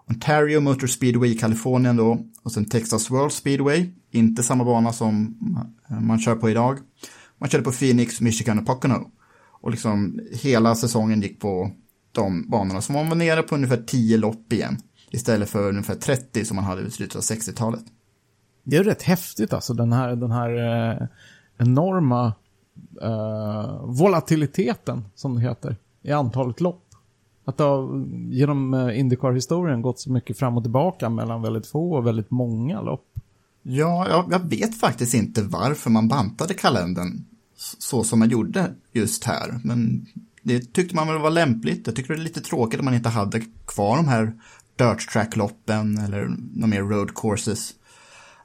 [0.08, 5.36] Ontario Motor Speedway i Kalifornien då och sen Texas World Speedway, inte samma bana som
[5.90, 6.78] eh, man kör på idag.
[7.38, 9.10] Man körde på Phoenix, Michigan och Pocono.
[9.60, 11.70] Och liksom hela säsongen gick på
[12.12, 12.80] de banorna.
[12.80, 14.76] Så man var nere på ungefär 10 lopp igen.
[15.10, 17.84] Istället för ungefär 30 som man hade i slutet av 60-talet.
[18.64, 20.50] Det är rätt häftigt alltså, den här, den här
[20.90, 21.06] eh,
[21.58, 22.32] enorma
[23.02, 26.84] eh, volatiliteten, som det heter, i antalet lopp.
[27.44, 31.92] Att det har genom eh, Indycar-historien gått så mycket fram och tillbaka mellan väldigt få
[31.92, 33.06] och väldigt många lopp.
[33.62, 37.24] Ja, jag, jag vet faktiskt inte varför man bantade kalendern
[37.78, 39.60] så som man gjorde just här.
[39.64, 40.06] Men
[40.42, 41.86] det tyckte man väl var lämpligt.
[41.86, 44.32] Jag tycker det är lite tråkigt att man inte hade kvar de här
[44.76, 47.74] dirt track-loppen eller några mer road courses.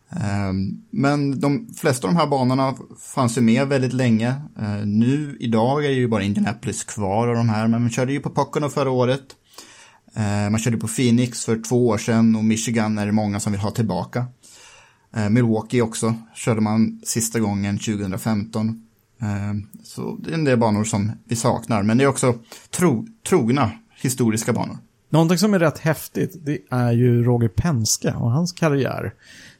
[0.09, 2.75] Ehm, men de flesta av de här banorna
[3.15, 4.35] fanns ju med väldigt länge.
[4.59, 8.19] Ehm, nu idag är ju bara Indianapolis kvar av de här, men man körde ju
[8.19, 9.25] på Pocono förra året.
[10.13, 13.51] Ehm, man körde på Phoenix för två år sedan och Michigan är det många som
[13.51, 14.25] vill ha tillbaka.
[15.29, 18.83] Milwaukee också körde man sista gången 2015.
[19.83, 22.35] Så det är en del banor som vi saknar, men det är också
[22.69, 24.77] tro, trogna historiska banor.
[25.09, 29.13] Någonting som är rätt häftigt, det är ju Roger Penske och hans karriär.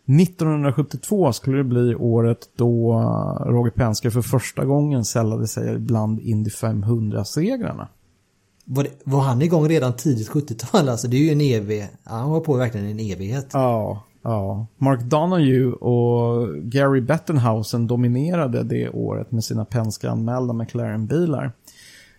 [0.05, 2.93] 1972 skulle det bli året då
[3.45, 7.87] Roger Penske för första gången sällade sig bland Indy 500-segrarna.
[8.65, 10.89] Var, var, han igång redan tidigt 70-tal?
[10.89, 11.89] Alltså det är ju en evig...
[12.03, 13.49] Han var på verkligen en evighet.
[13.53, 14.67] Ja, ja.
[14.77, 21.51] Mark Donoghue och Gary Bettenhausen dominerade det året med sina Penske-anmälda McLaren-bilar.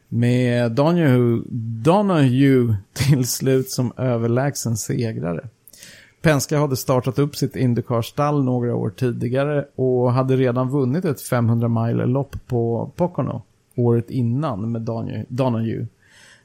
[0.09, 1.43] Med Donoghue,
[1.83, 5.49] Donoghue till slut som överlägsen segrare.
[6.23, 11.69] Penske hade startat upp sitt Indycar-stall några år tidigare och hade redan vunnit ett 500
[11.69, 13.43] mile-lopp på Pocono
[13.75, 14.83] året innan med
[15.29, 15.87] Donahue.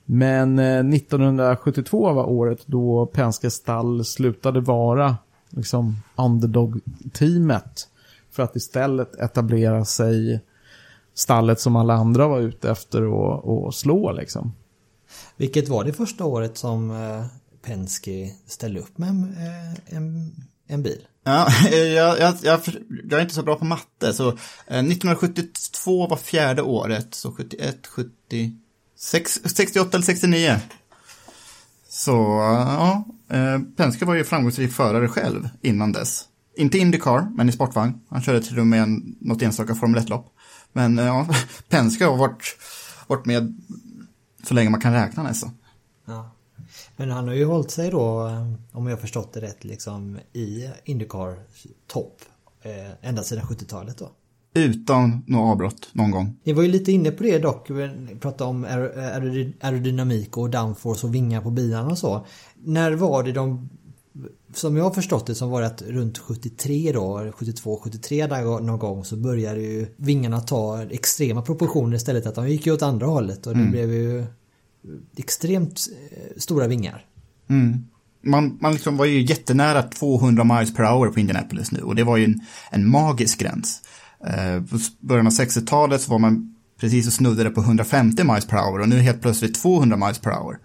[0.06, 5.16] Men eh, 1972 var året då Penske stall slutade vara
[5.56, 7.88] liksom underdog-teamet
[8.32, 10.42] för att istället etablera sig
[11.14, 13.02] stallet som alla andra var ute efter
[13.68, 14.54] att slå liksom.
[15.38, 17.26] Vilket var det första året som eh,
[17.62, 20.36] Penske ställde upp med en, eh, en,
[20.68, 21.08] en bil.
[21.24, 22.60] Ja, jag, jag, jag,
[23.04, 27.88] jag, är inte så bra på matte, så 1972 eh, var fjärde året, så 71,
[27.88, 28.58] 70,
[28.96, 30.60] 68 eller 69.
[31.90, 36.26] Så ja, eh, Penske var ju framgångsrik förare själv innan dess.
[36.58, 38.02] Inte Indycar, men i sportvagn.
[38.10, 40.26] Han körde till och med en, något enstaka Formel 1-lopp.
[40.74, 41.28] Men eh, ja,
[41.70, 42.58] Penske har varit,
[43.08, 43.62] varit med
[44.44, 45.52] så länge man kan räkna nästan.
[46.06, 46.32] Ja.
[46.96, 50.70] Men han har ju hållit sig då, eh, om jag förstått det rätt, liksom i
[50.84, 51.40] Indycar
[51.88, 52.22] topp
[52.62, 54.12] eh, ända sedan 70-talet då.
[54.54, 56.38] Utan något avbrott någon gång.
[56.44, 57.90] Ni var ju lite inne på det dock, vi
[58.20, 58.66] pratade om
[59.62, 62.26] aerodynamik och downforce och vingar på bilarna och så.
[62.64, 63.70] När var det de
[64.54, 68.80] som jag har förstått det så var att runt 73 då, 72, 73 där någon
[68.80, 72.26] gång så började ju vingarna ta extrema proportioner istället.
[72.26, 73.72] Att de gick ju åt andra hållet och det mm.
[73.72, 74.26] blev ju
[75.18, 77.06] extremt eh, stora vingar.
[77.50, 77.86] Mm.
[78.22, 82.04] Man, man liksom var ju jättenära 200 miles per hour på Indianapolis nu och det
[82.04, 82.40] var ju en,
[82.72, 83.82] en magisk gräns.
[84.28, 88.58] Eh, på början av 60-talet så var man precis och snuddade på 150 miles per
[88.58, 90.60] hour och nu helt plötsligt 200 miles per hour.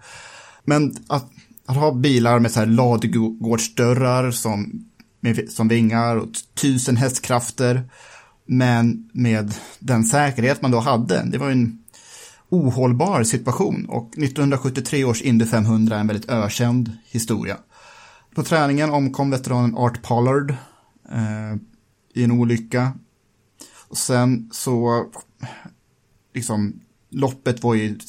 [0.63, 1.29] Men att,
[1.65, 4.85] att ha bilar med så här ladugårdsdörrar som,
[5.19, 7.89] med, som vingar och tusen hästkrafter
[8.45, 11.83] men med den säkerhet man då hade, det var ju en
[12.49, 17.57] ohållbar situation och 1973 års Indy 500 är en väldigt ökänd historia.
[18.35, 20.51] På träningen omkom veteranen Art Pollard
[21.11, 21.55] eh,
[22.13, 22.93] i en olycka.
[23.89, 25.05] Och sen så,
[26.33, 27.99] liksom, loppet var ju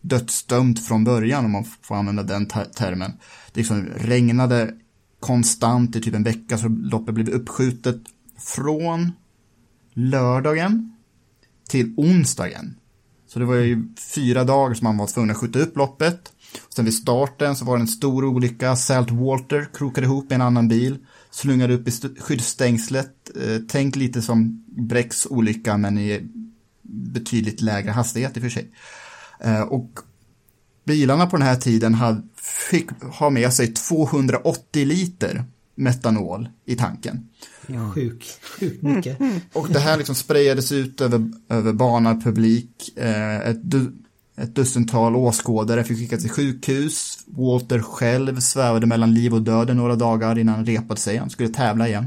[0.00, 3.12] dödsdömt från början om man får använda den termen.
[3.52, 4.74] Det liksom regnade
[5.20, 8.02] konstant i typ en vecka så loppet blev uppskjutet
[8.38, 9.12] från
[9.94, 10.96] lördagen
[11.68, 12.74] till onsdagen.
[13.26, 16.32] Så det var ju fyra dagar som man var tvungen att skjuta upp loppet.
[16.68, 18.76] Sen vid starten så var det en stor olycka.
[18.76, 20.98] Salt Walter krokade ihop i en annan bil.
[21.38, 23.30] Slungade upp i skyddsstängslet.
[23.36, 26.28] Eh, tänk lite som Brecks olycka men i
[26.82, 28.70] betydligt lägre hastighet i och för sig.
[29.40, 29.98] Eh, och
[30.84, 32.22] bilarna på den här tiden hade,
[32.70, 37.28] fick ha med sig 280 liter metanol i tanken.
[37.66, 37.90] Ja.
[37.94, 38.24] Sjuk,
[38.58, 39.18] sjukt mycket.
[39.52, 42.96] Och det här liksom sprayades ut över, över banan, publik.
[42.96, 43.62] Eh, ett,
[44.42, 47.18] ett dussintal åskådare fick skickas till sjukhus.
[47.26, 51.16] Walter själv svävade mellan liv och död några dagar innan han repade sig.
[51.16, 52.06] Han skulle tävla igen.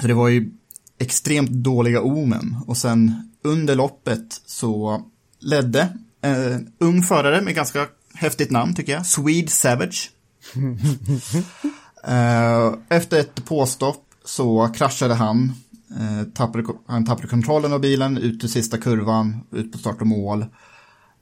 [0.00, 0.50] Så det var ju
[0.98, 2.56] extremt dåliga omen.
[2.66, 5.02] Och sen under loppet så
[5.40, 5.88] ledde
[6.20, 10.10] en eh, ung förare med ganska häftigt namn tycker jag, Swede Savage.
[12.06, 15.52] Eh, efter ett påstopp så kraschade han.
[15.90, 20.06] Eh, tappade, han tappade kontrollen av bilen ut till sista kurvan, ut på start och
[20.06, 20.46] mål.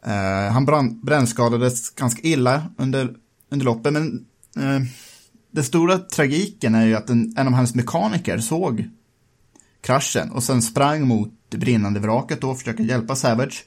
[0.07, 3.15] Eh, han brännskadades ganska illa under,
[3.51, 4.83] under loppet, men eh,
[5.51, 8.88] den stora tragiken är ju att en, en av hans mekaniker såg
[9.83, 13.65] kraschen och sen sprang mot det brinnande vraket då och försökte hjälpa Savage.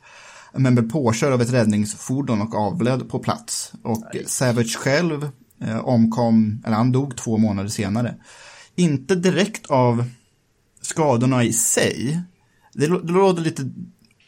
[0.53, 3.73] Men blev påkörd av ett räddningsfordon och avled på plats.
[3.83, 4.23] Och Nej.
[4.27, 5.29] Savage själv
[5.61, 8.15] eh, omkom, eller han dog två månader senare.
[8.75, 10.09] Inte direkt av
[10.81, 12.21] skadorna i sig.
[12.73, 13.71] Det, det råder lite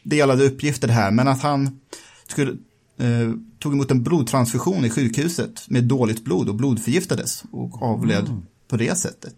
[0.02, 1.80] delade uppgifter här, men att han
[2.28, 2.50] skulle,
[2.98, 8.42] eh, tog emot en blodtransfusion i sjukhuset med dåligt blod och blodförgiftades och avled mm.
[8.68, 9.34] på det sättet.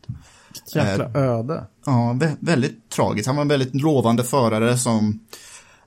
[0.74, 1.64] Jäkla eh, öde.
[1.86, 3.26] Ja, vä väldigt tragiskt.
[3.26, 5.20] Han var en väldigt lovande förare som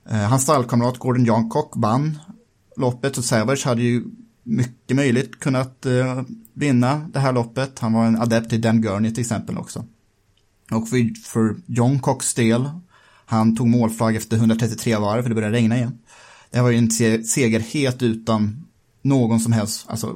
[0.09, 2.19] eh, hans stallkamrat Gordon Johncock vann
[2.77, 4.03] loppet och Savage hade ju
[4.43, 6.21] mycket möjligt kunnat eh,
[6.53, 7.79] vinna det här loppet.
[7.79, 9.85] Han var en adept i Dan Gurney till exempel också.
[10.71, 12.69] Och för, för John Cocks del,
[13.33, 15.99] han tog målflagg efter 133 varv för det började regna igen.
[16.51, 16.91] Det här var ju en
[17.23, 18.67] seger helt utan
[19.01, 20.15] någon som helst, alltså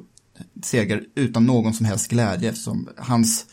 [0.63, 3.45] seger utan någon som helst glädje eftersom hans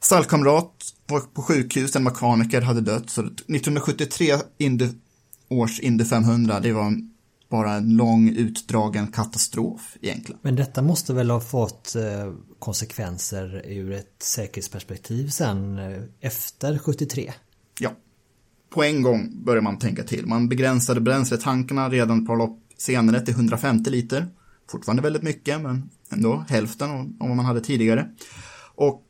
[0.00, 0.72] stallkamrat
[1.06, 3.10] var på sjukhus, en mekaniker hade dött.
[3.10, 4.88] Så 1973 Indy,
[5.48, 7.10] års Indy 500, det var en
[7.48, 10.40] bara en lång utdragen katastrof egentligen.
[10.42, 17.32] Men detta måste väl ha fått eh, konsekvenser ur ett säkerhetsperspektiv sen eh, efter 73?
[18.76, 20.26] På en gång börjar man tänka till.
[20.26, 24.26] Man begränsade bränsletankarna redan ett par lopp senare till 150 liter.
[24.70, 28.08] Fortfarande väldigt mycket, men ändå hälften av vad man hade tidigare.
[28.74, 29.02] Och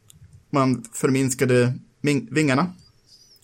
[0.50, 1.74] man förminskade
[2.30, 2.66] vingarna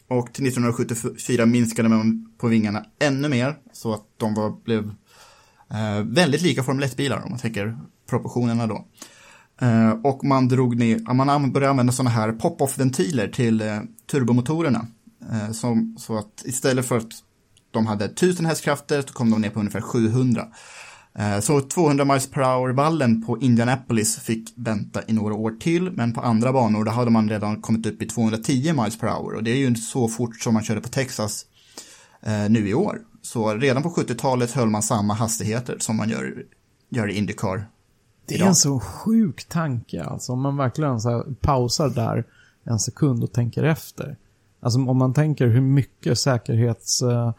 [0.08, 4.84] och till 1974 minskade man på vingarna ännu mer så att de var, blev
[5.70, 7.78] eh, väldigt lika Formel 1-bilar om man tänker
[8.10, 8.86] proportionerna då.
[9.60, 13.80] Eh, och man drog ner, man började använda sådana här pop-off-ventiler till eh,
[14.10, 14.86] turbomotorerna.
[15.30, 17.12] Eh, som, så att istället för att
[17.70, 20.46] de hade 1000 hästkrafter så kom de ner på ungefär 700.
[21.14, 26.12] Eh, så 200 miles per hour-vallen på Indianapolis fick vänta i några år till, men
[26.12, 29.42] på andra banor där hade man redan kommit upp i 210 miles per hour och
[29.42, 31.46] det är ju så fort som man körde på Texas
[32.22, 32.98] eh, nu i år.
[33.22, 36.44] Så redan på 70-talet höll man samma hastigheter som man gör,
[36.88, 37.68] gör i Indycar.
[38.26, 42.24] Det är en så sjuk tanke alltså, om man verkligen så pausar där
[42.64, 44.16] en sekund och tänker efter.
[44.62, 47.02] Alltså om man tänker hur mycket säkerhets...
[47.02, 47.32] Eh,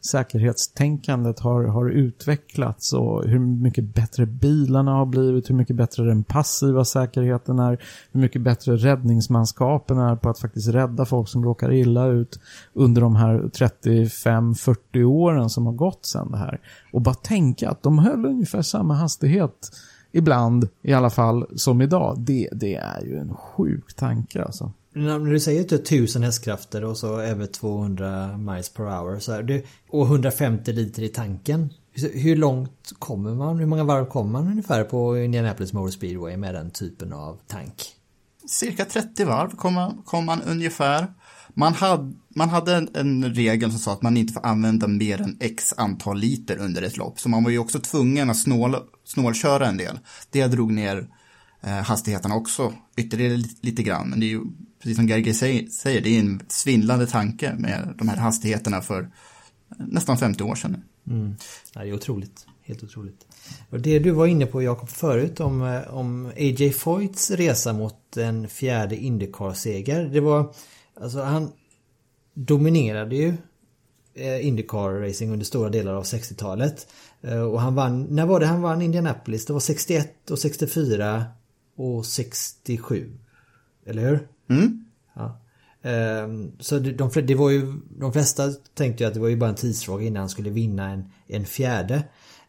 [0.00, 6.24] säkerhetstänkandet har, har utvecklats och hur mycket bättre bilarna har blivit, hur mycket bättre den
[6.24, 7.78] passiva säkerheten är,
[8.12, 12.40] hur mycket bättre räddningsmanskapen är på att faktiskt rädda folk som råkar illa ut
[12.72, 16.60] under de här 35-40 åren som har gått sedan det här.
[16.92, 19.70] Och bara tänka att de höll ungefär samma hastighet
[20.12, 22.16] ibland i alla fall, som idag.
[22.18, 24.72] Det, det är ju en sjuk tanke alltså.
[24.92, 29.18] När du säger att du har 1000 hästkrafter och så över 200 miles per hour
[29.18, 31.72] så här, det, och 150 liter i tanken.
[32.14, 33.58] Hur långt kommer man?
[33.58, 37.74] Hur många varv kommer man ungefär på Indianapolis Motor Speedway med den typen av tank?
[38.48, 41.06] Cirka 30 varv kom man, kom man ungefär.
[41.54, 45.20] Man hade, man hade en, en, regel som sa att man inte får använda mer
[45.20, 47.20] än x antal liter under ett lopp.
[47.20, 49.98] Så man var ju också tvungen att snål, snålköra en del.
[50.30, 51.08] Det drog ner
[51.60, 54.10] eh, hastigheterna också ytterligare lite, lite grann.
[54.10, 54.40] Men det är ju,
[54.82, 59.10] precis som Gerge säger, det är en svindlande tanke med de här hastigheterna för
[59.78, 60.84] nästan 50 år sedan.
[61.06, 61.36] Mm.
[61.74, 62.46] Ja, det är otroligt.
[62.62, 63.26] Helt otroligt.
[63.70, 68.16] Och det du var inne på Jakob förut om, eh, om AJ Foyts resa mot
[68.16, 70.04] en fjärde Indycar-seger.
[70.04, 70.54] Det var,
[71.00, 71.52] alltså han
[72.34, 73.34] dominerade ju
[74.14, 76.86] eh, Indycar-racing under stora delar av 60-talet.
[77.22, 79.46] Eh, och han vann, när var det han vann Indianapolis?
[79.46, 81.24] Det var 61 och 64
[81.76, 83.10] och 67.
[83.90, 84.28] Eller hur?
[84.48, 84.84] Mm.
[85.14, 85.40] Ja.
[85.82, 89.50] Ehm, så de, det var ju, de flesta tänkte ju att det var ju bara
[89.50, 92.02] en tidsfråga innan han skulle vinna en, en fjärde.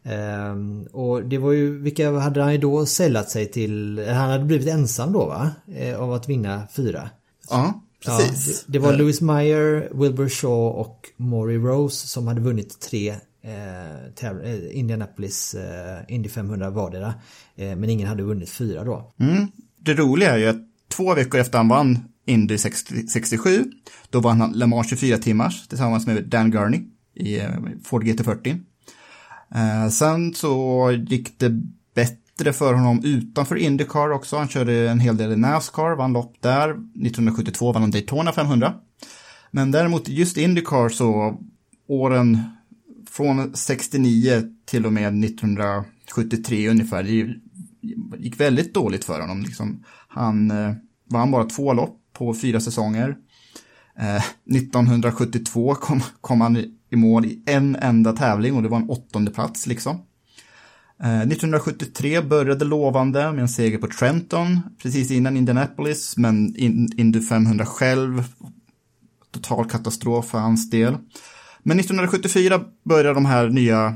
[0.04, 4.04] Um, och det var ju, vilka hade han ju då sällat sig till?
[4.08, 5.50] Han hade blivit ensam då va?
[5.74, 7.10] Eh, av att vinna fyra.
[7.50, 8.46] Ja, precis.
[8.46, 13.14] Ja, det, det, var Louis Meyer, Wilbur Shaw och Maury Rose som hade vunnit tre
[13.42, 17.14] eh, eh Indianapolis eh, Indy 500 vardera.
[17.56, 19.12] Eh, men ingen hade vunnit fyra då.
[19.20, 19.46] Mm.
[19.78, 23.64] Det roliga är ju att två veckor efter han vann Indy 67,
[24.10, 26.80] då vann han Le Mans 24 timmars tillsammans med Dan Gurney
[27.14, 27.50] i eh,
[27.84, 28.60] Ford GT40.
[29.54, 31.50] Eh, sen så gick det
[31.94, 34.36] bättre för honom utanför Indycar också.
[34.36, 36.70] Han körde en hel del i Nascar, vann lopp där.
[36.70, 38.74] 1972 vann han Daytona 500.
[39.50, 41.40] Men däremot just Indycar så
[41.88, 42.38] åren
[43.10, 47.34] från 69 till och med 1973 ungefär, det
[48.18, 49.42] gick väldigt dåligt för honom.
[49.42, 49.84] Liksom,
[50.14, 50.74] han eh,
[51.10, 53.16] vann bara två lopp på fyra säsonger.
[53.98, 54.24] Eh,
[54.56, 56.56] 1972 kom, kom han
[56.90, 59.96] i mål i en enda tävling och det var en åttonde plats liksom.
[61.02, 66.56] Eh, 1973 började lovande med en seger på Trenton precis innan Indianapolis, men
[66.96, 68.24] Indy 500 själv,
[69.30, 70.96] total katastrof för hans del.
[71.62, 73.86] Men 1974 började de här nya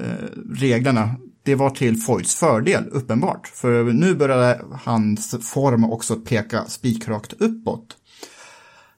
[0.00, 6.64] eh, reglerna, det var till Foyts fördel uppenbart, för nu började hans form också peka
[6.64, 7.96] spikrakt uppåt.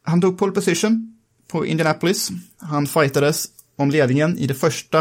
[0.02, 1.16] Han tog pole position
[1.48, 2.30] på Indianapolis.
[2.58, 4.98] Han fightades om ledningen i de första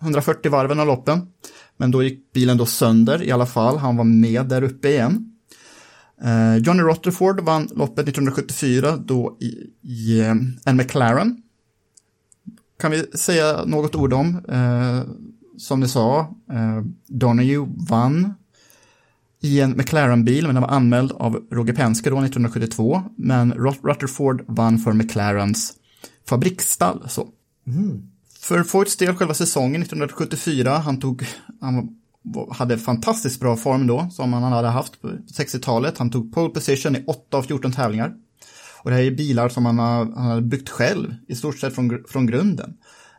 [0.00, 1.28] 140 varven av loppen.
[1.76, 3.78] Men då gick bilen då sönder i alla fall.
[3.78, 5.32] Han var med där uppe igen.
[6.24, 11.42] Eh, Johnny Rutherford vann loppet 1974 då i, i eh, en McLaren.
[12.80, 14.44] Kan vi säga något ord om.
[14.48, 15.02] Eh,
[15.58, 16.20] som ni sa,
[16.52, 18.34] eh, Donahue vann
[19.42, 23.02] i en McLaren-bil, men den var anmäld av Roger Penske då 1972.
[23.16, 25.72] Men Rutherford vann för McLarens
[26.28, 27.08] fabriksstall.
[27.08, 27.28] Så.
[27.66, 28.02] Mm.
[28.40, 31.26] För Foyts del själva säsongen 1974, han tog,
[31.60, 31.96] han
[32.50, 35.98] hade fantastiskt bra form då, som han hade haft på 60-talet.
[35.98, 38.14] Han tog pole position i 8 av 14 tävlingar.
[38.82, 41.74] Och det här är bilar som han har, han har byggt själv, i stort sett
[41.74, 42.74] från, från grunden.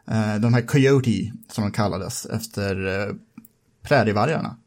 [0.07, 3.15] Eh, de här Coyote, som de kallades, efter eh,
[3.83, 4.57] prärievargarna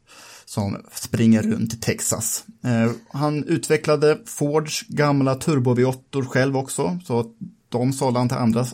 [0.45, 2.45] som springer runt i Texas.
[2.63, 7.31] Eh, han utvecklade Fords gamla turbo V8 själv också, så
[7.69, 8.65] de sålde han till andra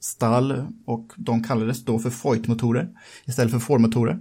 [0.00, 2.88] stall och de kallades då för Foyt-motorer
[3.24, 4.18] istället för Ford-motorer.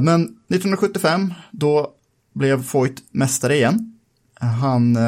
[0.00, 1.94] Men 1975 då
[2.34, 3.98] blev Foyt mästare igen.
[4.60, 4.98] Han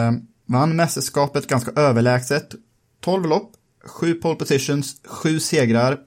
[0.47, 2.55] vann mästerskapet ganska överlägset.
[3.01, 3.53] 12 lopp,
[3.89, 5.99] sju pole positions, sju segrar,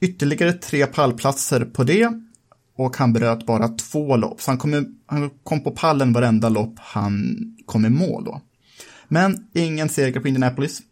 [0.00, 2.08] ytterligare tre pallplatser på det
[2.76, 4.40] och han bröt bara två lopp.
[4.40, 7.36] Så han kom, han kom på pallen varenda lopp han
[7.66, 8.40] kom i mål då.
[9.08, 10.82] Men ingen seger på Indianapolis.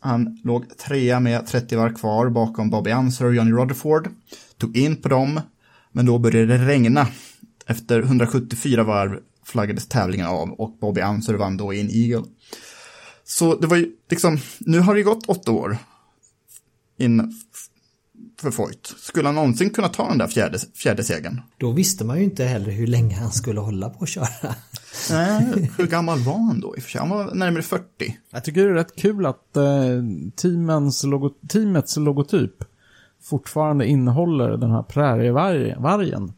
[0.00, 4.08] Han låg trea med 30 var kvar bakom Bobby Anser och Johnny Rutherford.
[4.58, 5.40] Tog in på dem,
[5.92, 7.08] men då började det regna.
[7.66, 12.24] Efter 174 varv flaggades tävlingen av och Bobby Anser vann då i en Eagle.
[13.30, 15.78] Så det var ju liksom, nu har det gått åtta år
[16.98, 17.34] in,
[18.40, 18.94] för Foyt.
[18.98, 21.40] Skulle han någonsin kunna ta den där fjärde, fjärde segern?
[21.56, 24.54] Då visste man ju inte heller hur länge han skulle hålla på att köra.
[25.10, 26.74] Nej, hur gammal var han då?
[26.94, 27.84] Han var närmare 40.
[28.30, 29.64] Jag tycker det är rätt kul att eh,
[30.36, 32.54] teamens logo, teamets logotyp
[33.22, 36.32] fortfarande innehåller den här prärievargen.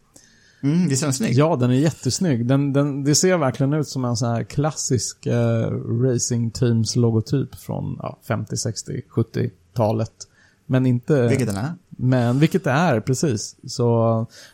[0.63, 1.35] Mm, visst är den snygg?
[1.35, 2.47] Ja, den är jättesnygg.
[2.47, 5.71] Den, den, det ser verkligen ut som en sån här klassisk eh,
[6.03, 10.13] racing teams logotyp från ja, 50, 60, 70-talet.
[10.67, 11.29] Men inte...
[11.29, 11.73] Vilket den är?
[11.89, 13.57] Men vilket det är, precis.
[13.67, 13.83] Så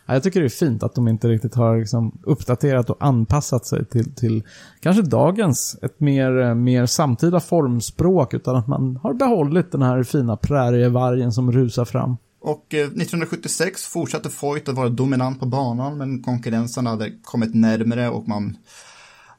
[0.05, 3.65] ja, jag tycker det är fint att de inte riktigt har liksom, uppdaterat och anpassat
[3.65, 4.43] sig till, till
[4.79, 8.33] kanske dagens, ett mer, mer samtida formspråk.
[8.33, 12.17] Utan att man har behållit den här fina prärievargen som rusar fram.
[12.39, 18.09] Och eh, 1976 fortsatte Foyt att vara dominant på banan, men konkurrensen hade kommit närmare
[18.09, 18.57] och man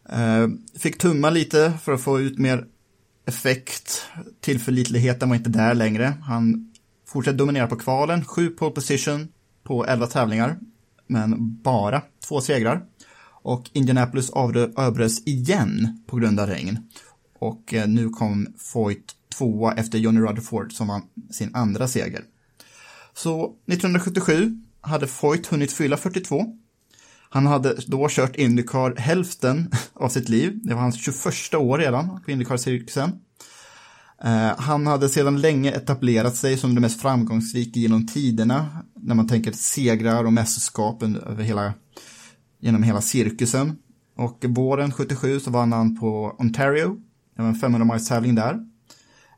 [0.09, 0.49] eh,
[0.79, 2.67] fick tumma lite för att få ut mer
[3.27, 4.03] effekt.
[4.41, 6.15] Tillförlitligheten var inte där längre.
[6.23, 6.73] Han
[7.07, 9.29] fortsatte dominera på kvalen, sju pole position
[9.63, 10.59] på elva tävlingar,
[11.07, 12.83] men bara två segrar.
[13.43, 14.31] Och Indianapolis
[14.77, 16.79] avbröts igen på grund av regn.
[17.39, 22.25] Och eh, nu kom Foyt tvåa efter Johnny Rutherford som vann sin andra seger.
[23.23, 26.45] Så 1977 hade Foyt hunnit fylla 42.
[27.31, 30.61] Han hade då kört Indycar hälften av sitt liv.
[30.63, 33.11] Det var hans 21 år redan på Indycar-cirkusen.
[34.25, 38.69] Eh, han hade sedan länge etablerat sig som den mest framgångsrika genom tiderna.
[38.95, 41.75] När man tänker segrar och mästerskap över hela,
[42.61, 43.77] genom hela cirkusen.
[44.17, 46.97] Och våren 77 så vann han på Ontario.
[47.37, 48.70] Det var en 500 miles tävling där.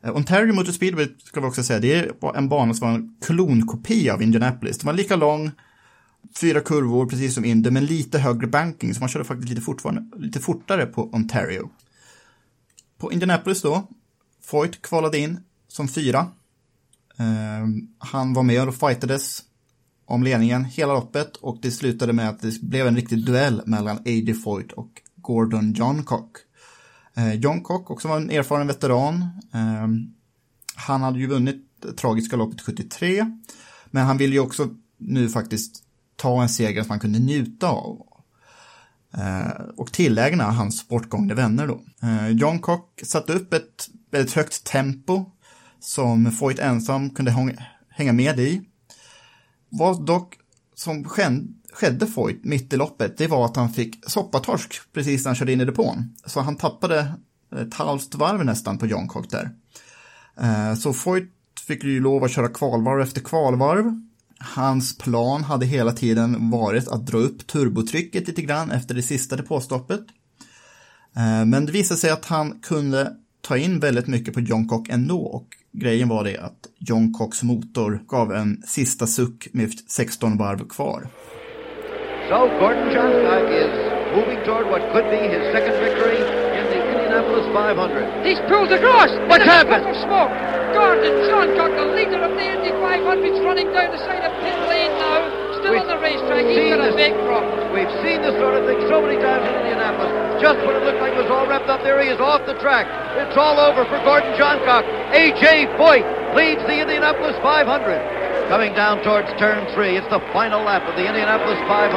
[0.03, 3.15] Eh, Ontario Motor Speedway ska vi också säga, det är en bana som var en
[3.21, 4.77] klonkopia av Indianapolis.
[4.77, 5.51] Den var lika lång,
[6.41, 10.39] fyra kurvor precis som Indy, men lite högre banking, så man körde faktiskt lite, lite
[10.39, 11.69] fortare på Ontario.
[12.97, 13.87] På Indianapolis då,
[14.41, 16.19] Foyt kvalade in som fyra.
[17.17, 19.43] Eh, han var med och fightades
[20.05, 23.97] om ledningen hela loppet och det slutade med att det blev en riktig duell mellan
[23.97, 24.33] A.D.
[24.33, 26.37] Foyt och Gordon Johncock.
[27.17, 29.21] Eh, John Cock också var en erfaren veteran.
[29.53, 29.87] Eh,
[30.75, 31.65] han hade ju vunnit
[31.97, 33.25] tragiska loppet 73,
[33.85, 35.83] men han ville ju också nu faktiskt
[36.15, 38.07] ta en seger som han kunde njuta av.
[39.13, 41.81] Eh, och tillägna hans bortgångna vänner då.
[42.31, 45.25] John Cock satte upp ett väldigt högt tempo
[45.79, 47.55] som Foyt ensam kunde
[47.89, 48.61] hänga med i.
[49.69, 50.37] Vad dock
[50.75, 51.03] som
[51.73, 55.53] skedde Foyt mitt i loppet, det var att han fick soppatorsk precis när han körde
[55.53, 56.15] in i depån.
[56.25, 56.99] Så han tappade
[57.55, 59.49] eh, ett halvt varv nästan på John Cock där.
[60.39, 61.29] Eh, så Foyt
[61.67, 63.99] fick ju lov att köra kvalvarv efter kvalvarv
[64.43, 69.35] Hans plan hade hela tiden varit att dra upp turbotrycket lite grann efter det sista
[69.35, 70.01] depåstoppet.
[71.15, 74.89] Eh, men det visade sig att han kunde ta in väldigt mycket på John Cock
[74.89, 80.37] ändå och grejen var det att John Cocks motor gav en sista suck med 16
[80.37, 81.07] varv kvar.
[82.31, 83.67] So Gordon Johncock is
[84.15, 88.23] moving toward what could be his second victory in the Indianapolis 500.
[88.23, 89.11] He's pulled across.
[89.27, 89.83] What's happened?
[90.07, 90.31] Smoke.
[90.71, 94.55] Gordon Johncock, the leader of the Indy 500, is running down the side of pit
[94.71, 95.27] lane now.
[95.59, 96.47] Still we've on the racetrack.
[96.47, 97.75] He's got a big problem.
[97.75, 100.39] We've seen this sort of thing so many times in Indianapolis.
[100.39, 102.55] Just when it looked like it was all wrapped up, there he is off the
[102.63, 102.87] track.
[103.19, 104.87] It's all over for Gordon Johncock.
[105.11, 105.75] A.J.
[105.75, 106.07] Foyt
[106.39, 108.22] leads the Indianapolis 500.
[108.51, 111.95] Coming down towards turn three, it's the final lap of the Indianapolis 500.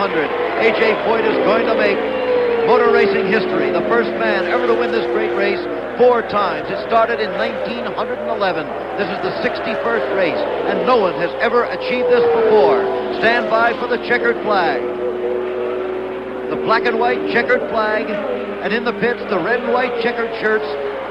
[0.62, 0.94] A.J.
[1.02, 1.98] Foyt is going to make
[2.70, 5.60] motor racing history, the first man ever to win this great race
[5.98, 6.70] four times.
[6.70, 7.90] It started in 1911.
[8.94, 12.78] This is the 61st race, and no one has ever achieved this before.
[13.18, 14.82] Stand by for the checkered flag.
[16.50, 20.30] The black and white checkered flag, and in the pits, the red and white checkered
[20.38, 20.66] shirts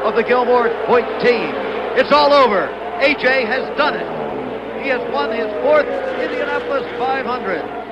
[0.08, 1.52] of the Gilmore Point team.
[2.00, 2.72] It's all over.
[3.04, 4.15] AJ has done it.
[4.84, 5.92] He has won his fourth
[6.24, 7.86] Indianapolis 500.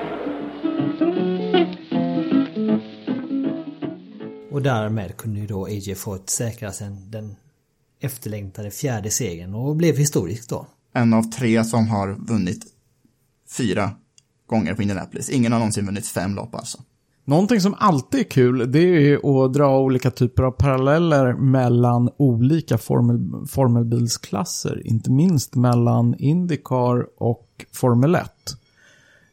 [4.50, 7.36] Och därmed kunde ju då AJ Foyt säkra sen den
[8.00, 10.66] efterlängtade fjärde segern och blev historisk då.
[10.92, 12.64] En av tre som har vunnit
[13.56, 13.90] fyra
[14.46, 15.30] gånger på Indianapolis.
[15.30, 16.78] Ingen har någonsin vunnit fem lopp alltså.
[17.26, 22.78] Någonting som alltid är kul, det är att dra olika typer av paralleller mellan olika
[22.78, 24.82] formel, formelbilsklasser.
[24.86, 28.22] Inte minst mellan Indycar och Formel 1.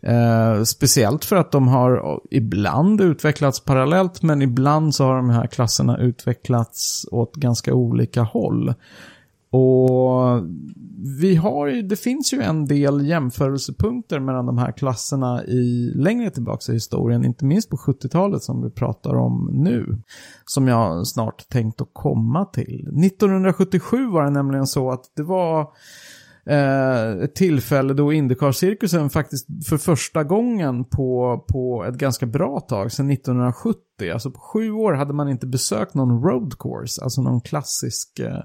[0.04, 5.48] Eh, speciellt för att de har ibland utvecklats parallellt men ibland så har de här
[5.48, 8.74] klasserna utvecklats åt ganska olika håll.
[9.52, 10.44] Och
[11.22, 16.30] vi har ju, det finns ju en del jämförelsepunkter mellan de här klasserna i längre
[16.30, 20.02] tillbaka i historien, inte minst på 70-talet som vi pratar om nu.
[20.46, 22.88] Som jag snart tänkt att komma till.
[23.06, 25.62] 1977 var det nämligen så att det var
[26.46, 32.92] eh, ett tillfälle då Indycar-cirkusen faktiskt för första gången på, på ett ganska bra tag,
[32.92, 33.78] sedan 1970,
[34.14, 38.44] alltså på sju år hade man inte besökt någon road course, alltså någon klassisk eh,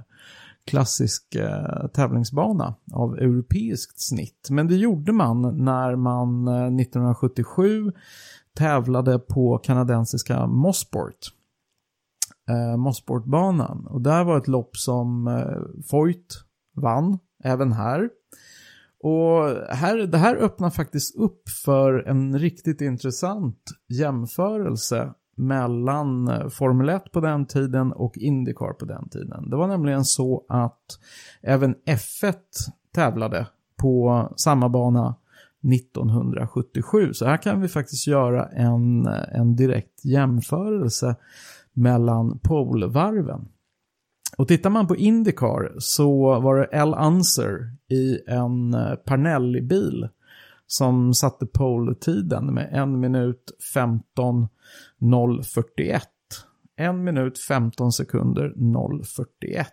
[0.66, 4.48] klassisk eh, tävlingsbana av europeiskt snitt.
[4.50, 7.92] Men det gjorde man när man eh, 1977
[8.56, 11.18] tävlade på kanadensiska Mosport.
[12.50, 13.86] Eh, Mosportbanan.
[13.86, 16.44] Och där var ett lopp som eh, Foyt
[16.74, 18.08] vann även här.
[19.02, 26.88] Och här, det här öppnar faktiskt upp för en riktigt intressant jämförelse mellan eh, Formel
[26.88, 29.50] 1 på den tiden och Indycar på den tiden.
[29.50, 30.98] Det var nämligen så att
[31.42, 32.34] även F1
[32.94, 35.16] tävlade på samma bana
[35.74, 37.12] 1977.
[37.12, 41.16] Så här kan vi faktiskt göra en, eh, en direkt jämförelse
[41.72, 43.48] mellan polvarven.
[44.36, 46.94] Och tittar man på Indycar så var det L.
[46.98, 50.08] Unser i en eh, Parnelli-bil
[50.66, 56.00] som satte pole-tiden med 1 minut 15.041.
[56.76, 58.54] 1 minut 15 sekunder
[59.04, 59.66] 041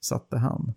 [0.00, 0.74] satte han.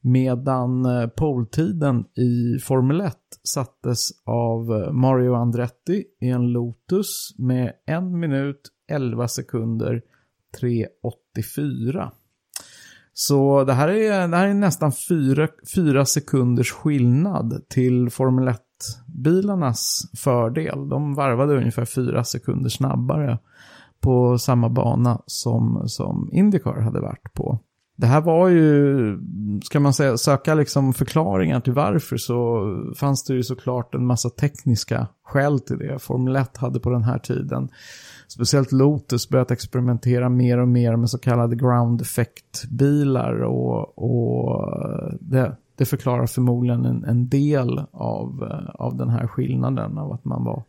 [0.00, 7.72] Medan eh, poltiden i Formel 1 sattes av eh, Mario Andretti i en Lotus med
[7.86, 10.02] 1 minut 11 sekunder
[10.60, 12.10] 3.84.
[13.16, 14.92] Så det här är, det här är nästan
[15.74, 20.88] 4 sekunders skillnad till Formel 1-bilarnas fördel.
[20.88, 23.38] De varvade ungefär 4 sekunder snabbare
[24.00, 27.60] på samma bana som, som Indycar hade varit på.
[27.96, 29.18] Det här var ju,
[29.64, 32.66] ska man säga, söka liksom förklaringar till varför så
[32.96, 35.98] fanns det ju såklart en massa tekniska skäl till det.
[35.98, 37.68] Formel 1 hade på den här tiden,
[38.28, 44.68] speciellt Lotus, börjat experimentera mer och mer med så kallade ground effect-bilar och, och
[45.20, 50.44] det, det förklarar förmodligen en, en del av, av den här skillnaden av att man
[50.44, 50.64] var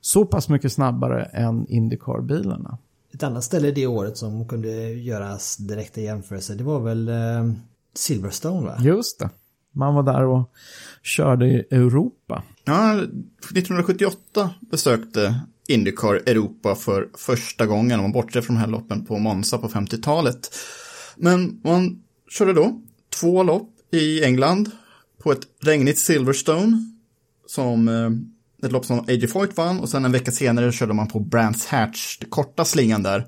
[0.00, 2.78] så pass mycket snabbare än Indycar-bilarna.
[3.14, 7.52] Ett annat ställe det året som kunde göras direkta jämförelser det var väl eh,
[7.94, 8.78] Silverstone va?
[8.82, 9.30] Just det.
[9.72, 10.52] Man var där och
[11.02, 12.42] körde i Europa.
[12.64, 19.04] Ja, 1978 besökte Indycar Europa för första gången, om man bortser från de här loppen
[19.04, 20.56] på Monza på 50-talet.
[21.16, 22.82] Men man körde då
[23.20, 24.70] två lopp i England
[25.22, 26.94] på ett regnigt Silverstone
[27.46, 28.10] som eh,
[28.64, 31.66] ett lopp som AJ Foyt vann och sen en vecka senare körde man på Brands
[31.66, 33.26] Hatch, den korta slingan där,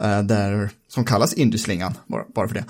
[0.00, 2.64] eh, där som kallas Indyslingan, bara, bara för det.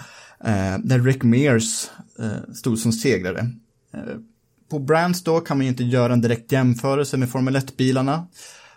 [0.45, 3.51] Eh, där Rick Mears eh, stod som segrare.
[3.95, 4.01] Eh,
[4.71, 8.27] på Brands då kan man ju inte göra en direkt jämförelse med Formel 1-bilarna.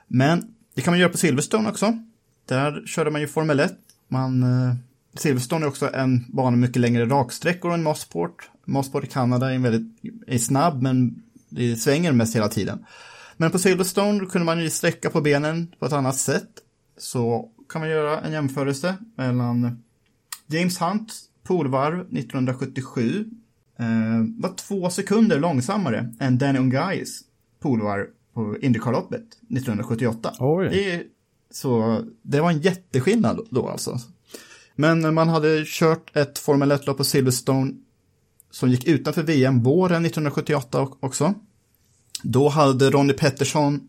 [0.08, 0.44] Men
[0.76, 1.98] det kan man göra på Silverstone också.
[2.46, 3.74] Där körde man ju Formel 1.
[4.08, 4.76] Man, eh,
[5.18, 8.50] Silverstone är också en bana med mycket längre raksträckor än Mosport.
[8.66, 12.86] Mosport i Kanada är, väldigt, är snabb men det svänger mest hela tiden.
[13.42, 16.50] Men på Silverstone kunde man ju sträcka på benen på ett annat sätt.
[16.98, 19.84] Så kan man göra en jämförelse mellan
[20.48, 21.14] James Hunt
[21.44, 23.26] polvarv 1977
[23.80, 23.86] eh,
[24.38, 27.22] var två sekunder långsammare än Danny Ungais
[27.60, 30.34] polvarv på Indycarloppet 1978.
[30.40, 30.70] Oj.
[30.72, 31.04] Det,
[31.52, 33.98] så det var en jätteskillnad då alltså.
[34.76, 37.74] Men man hade kört ett Formel 1-lopp på Silverstone
[38.52, 41.34] som gick utanför VM våren 1978 också.
[42.24, 43.80] Då hade Ronnie Pettersson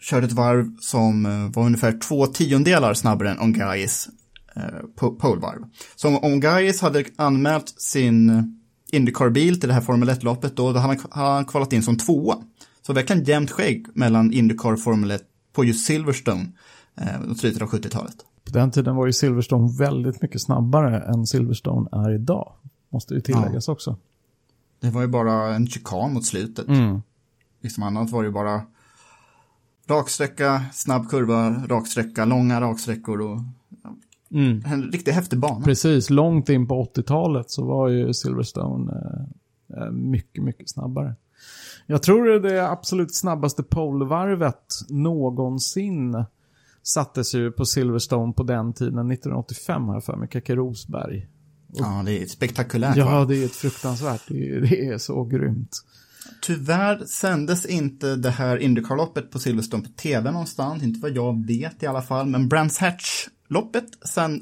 [0.00, 4.08] kört ett varv som eh, var ungefär två tiondelar snabbare än Ongais
[4.56, 5.64] eh, polvarv.
[5.96, 8.52] Så om Ongais hade anmält sin
[8.92, 12.36] Indycar-bil till det här Formel 1-loppet då, då hade han kvalat in som tvåa.
[12.82, 16.46] Så verkligen jämnt skägg mellan Indycar och Formel 1 på just Silverstone
[17.00, 18.16] eh, slutet av 70-talet.
[18.44, 22.52] På den tiden var ju Silverstone väldigt mycket snabbare än Silverstone är idag.
[22.90, 23.72] Måste ju tilläggas ja.
[23.72, 23.96] också.
[24.80, 26.68] Det var ju bara en chikan mot slutet.
[26.68, 27.02] Mm.
[27.66, 28.62] Liksom annat var det bara
[29.86, 33.40] raksträcka, snabb kurva, raksträcka, långa raksträckor och
[34.30, 34.62] mm.
[34.66, 35.64] en riktigt häftig bana.
[35.64, 41.14] Precis, långt in på 80-talet så var ju Silverstone eh, eh, mycket, mycket snabbare.
[41.86, 46.24] Jag tror det det absolut snabbaste polvarvet någonsin
[46.82, 51.28] sattes ju på Silverstone på den tiden, 1985 har jag för mig, Keke Rosberg.
[51.72, 52.96] ja, det är spektakulärt.
[52.96, 53.24] Ja, va?
[53.24, 55.82] det är ett fruktansvärt, det är, det är så grymt.
[56.42, 61.82] Tyvärr sändes inte det här Indycar-loppet på Silverstone på tv någonstans, inte vad jag vet
[61.82, 63.86] i alla fall, men Brands Hatch-loppet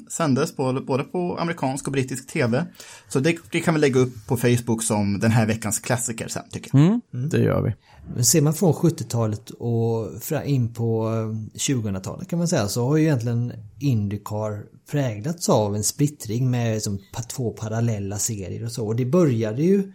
[0.09, 2.65] sändes på, både på amerikansk och brittisk tv.
[3.07, 6.43] Så det, det, kan vi lägga upp på Facebook som den här veckans klassiker sen,
[6.51, 6.85] tycker jag.
[6.85, 7.73] Mm, det gör vi.
[8.13, 10.07] Men ser man från 70-talet och
[10.45, 11.09] in på
[11.53, 16.81] 2000-talet eh, kan man säga så har ju egentligen Indycar präglats av en splittring med
[16.81, 18.87] som två parallella serier och så.
[18.87, 19.91] Och det började ju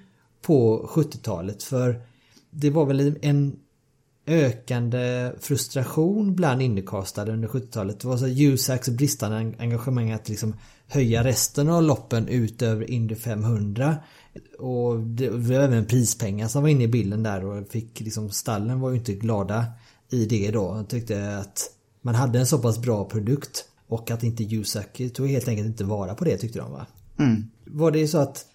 [0.51, 2.01] på 70-talet för
[2.51, 3.57] det var väl en
[4.26, 8.01] ökande frustration bland Indycastare under 70-talet.
[8.01, 10.55] Det var så Usacks bristande engagemang att liksom
[10.86, 13.96] höja resten av loppen utöver Indy 500.
[14.59, 18.80] Och det var även prispengar som var inne i bilden där och fick liksom stallen
[18.80, 19.66] var ju inte glada
[20.11, 20.74] i det då.
[20.74, 21.70] De tyckte att
[22.03, 25.84] man hade en så pass bra produkt och att inte Usac tog helt enkelt inte
[25.84, 26.86] vara på det tyckte de va.
[27.18, 27.44] Mm.
[27.64, 28.46] Var det så att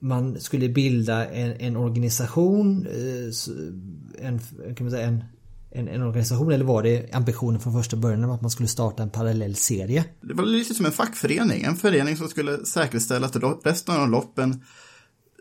[0.00, 4.38] man skulle bilda en, en organisation, eh, en,
[4.74, 5.24] kan man säga, en,
[5.70, 9.10] en, en, organisation eller var det ambitionen från första början att man skulle starta en
[9.10, 10.04] parallell serie?
[10.20, 14.64] Det var lite som en fackförening, en förening som skulle säkerställa att resten av loppen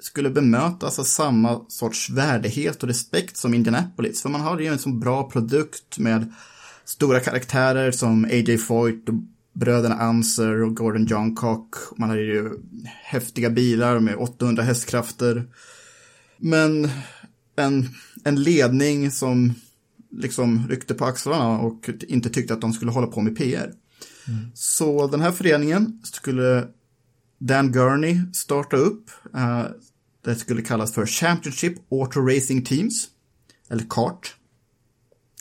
[0.01, 4.21] skulle bemötas av samma sorts värdighet och respekt som Indianapolis.
[4.21, 6.33] För man hade ju en så bra produkt med
[6.85, 8.57] stora karaktärer som A.J.
[8.57, 9.15] Foyt och
[9.55, 11.75] bröderna Anser och Gordon Johncock.
[11.97, 12.51] Man hade ju
[12.85, 15.47] häftiga bilar med 800 hästkrafter.
[16.37, 16.89] Men
[17.55, 17.89] en,
[18.23, 19.53] en ledning som
[20.11, 23.73] liksom ryckte på axlarna och inte tyckte att de skulle hålla på med PR.
[24.27, 24.51] Mm.
[24.53, 26.67] Så den här föreningen skulle
[27.37, 29.11] Dan Gurney starta upp.
[29.35, 29.65] Uh,
[30.23, 33.07] det skulle kallas för Championship Auto Racing Teams.
[33.69, 34.35] Eller CART.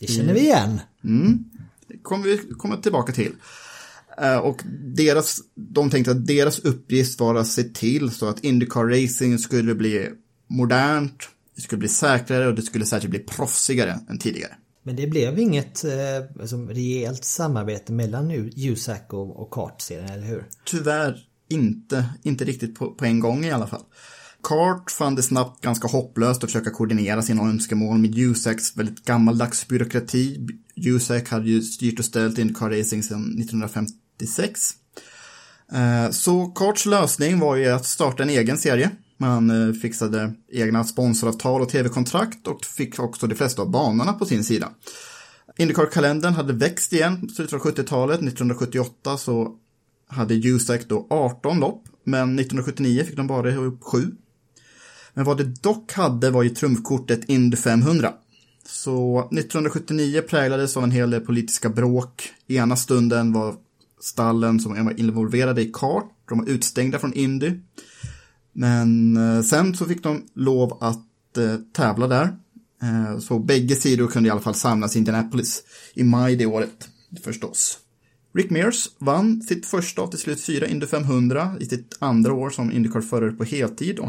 [0.00, 0.80] Det känner vi igen.
[1.04, 1.44] Mm.
[1.88, 3.32] Det kommer vi komma tillbaka till.
[4.18, 4.60] Eh, och
[4.96, 9.74] deras, de tänkte att deras uppgift var att se till så att Indycar Racing skulle
[9.74, 10.10] bli
[10.46, 14.52] modernt, det skulle bli säkrare och det skulle särskilt bli proffsigare än tidigare.
[14.82, 20.44] Men det blev inget eh, alltså, rejält samarbete mellan USAC och, och kartserien, eller hur?
[20.64, 21.16] Tyvärr
[21.48, 23.82] inte, inte riktigt på, på en gång i alla fall.
[24.42, 29.68] Kart fann det snabbt ganska hopplöst att försöka koordinera sina önskemål med USACs väldigt gammaldags
[29.68, 30.46] byråkrati.
[30.76, 34.74] USAC hade ju styrt och ställt Indycar Racing sedan 1950 1996.
[35.72, 38.90] Eh, så Karts lösning var ju att starta en egen serie.
[39.16, 44.26] Man eh, fixade egna sponsoravtal och tv-kontrakt och fick också de flesta av banorna på
[44.26, 44.70] sin sida.
[45.58, 48.18] Indycar-kalendern hade växt igen på slutet av 70-talet.
[48.18, 49.56] 1978 så
[50.08, 54.10] hade USAC då 18 lopp, men 1979 fick de bara ihop 7.
[55.14, 58.12] Men vad det dock hade var ju trumfkortet Indy 500.
[58.66, 62.32] Så 1979 präglades av en hel del politiska bråk.
[62.46, 63.54] Ena stunden var
[64.04, 67.52] stallen som var involverade i kart, de var utstängda från Indy.
[68.52, 72.36] Men eh, sen så fick de lov att eh, tävla där.
[72.82, 75.62] Eh, så bägge sidor kunde i alla fall samlas i Indianapolis
[75.94, 76.88] i maj det året,
[77.24, 77.78] förstås.
[78.34, 82.50] Rick Mears vann sitt första av till slut fyra Indy 500 i sitt andra år
[82.50, 84.08] som Indycar-förare på heltid och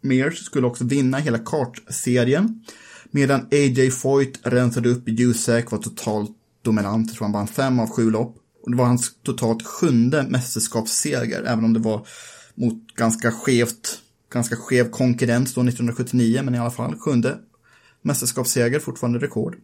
[0.00, 2.64] Mears skulle också vinna hela kartserien.
[3.10, 3.90] Medan A.J.
[3.90, 6.30] Foyt rensade upp i USAC var totalt
[6.62, 8.36] dominant, jag tror han vann fem av sju lopp.
[8.68, 12.06] Och det var hans totalt sjunde mästerskapsseger, även om det var
[12.54, 13.98] mot ganska skevt,
[14.32, 17.38] ganska skev konkurrens då 1979, men i alla fall sjunde
[18.02, 19.56] mästerskapsseger, fortfarande rekord.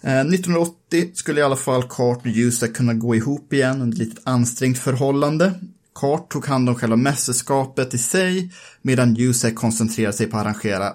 [0.00, 4.08] Eh, 1980 skulle i alla fall Cart och USAC kunna gå ihop igen under ett
[4.08, 5.54] litet ansträngt förhållande.
[5.94, 10.92] Cart tog hand om själva mästerskapet i sig, medan USAC koncentrerade sig på att arrangera,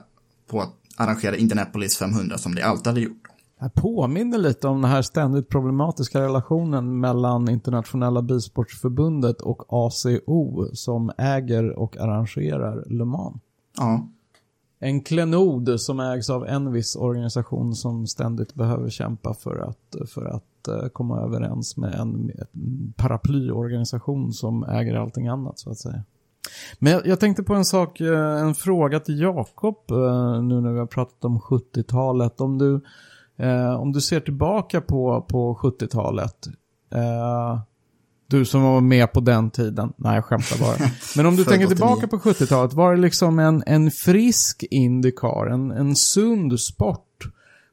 [0.49, 3.30] på att arrangera Indianapolis 500 som de alltid hade gjort.
[3.61, 11.11] Det påminner lite om den här ständigt problematiska relationen mellan Internationella Bilsportsförbundet och ACO som
[11.17, 13.41] äger och arrangerar Le Mans.
[13.77, 14.07] Ja.
[14.79, 20.25] En klenod som ägs av en viss organisation som ständigt behöver kämpa för att, för
[20.25, 26.03] att eh, komma överens med en, en paraplyorganisation som äger allting annat så att säga.
[26.79, 30.79] Men jag tänkte på en sak, eh, en fråga till Jakob eh, nu när vi
[30.79, 32.41] har pratat om 70-talet.
[32.41, 32.81] Om du
[33.41, 36.47] Eh, om du ser tillbaka på, på 70-talet.
[36.93, 37.61] Eh,
[38.27, 39.93] du som var med på den tiden.
[39.97, 40.89] Nej, jag skämtar bara.
[41.15, 42.73] Men om du tänker tillbaka på 70-talet.
[42.73, 45.47] Var det liksom en, en frisk Indycar?
[45.47, 47.07] En, en sund sport?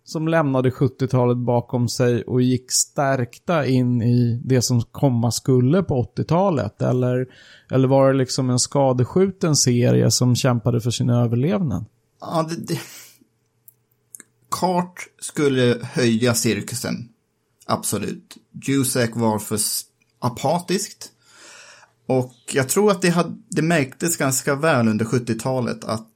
[0.05, 6.13] Som lämnade 70-talet bakom sig och gick stärkta in i det som komma skulle på
[6.17, 6.83] 80-talet?
[6.83, 7.27] Eller,
[7.71, 11.85] eller var det liksom en skadeskjuten serie som kämpade för sin överlevnad?
[12.21, 12.79] Ja, det, det
[14.51, 17.09] Kart skulle höja cirkusen.
[17.67, 18.37] Absolut.
[18.67, 19.59] Jusek var för
[20.19, 21.11] apatiskt.
[22.07, 26.07] Och jag tror att det, hade, det märktes ganska väl under 70-talet att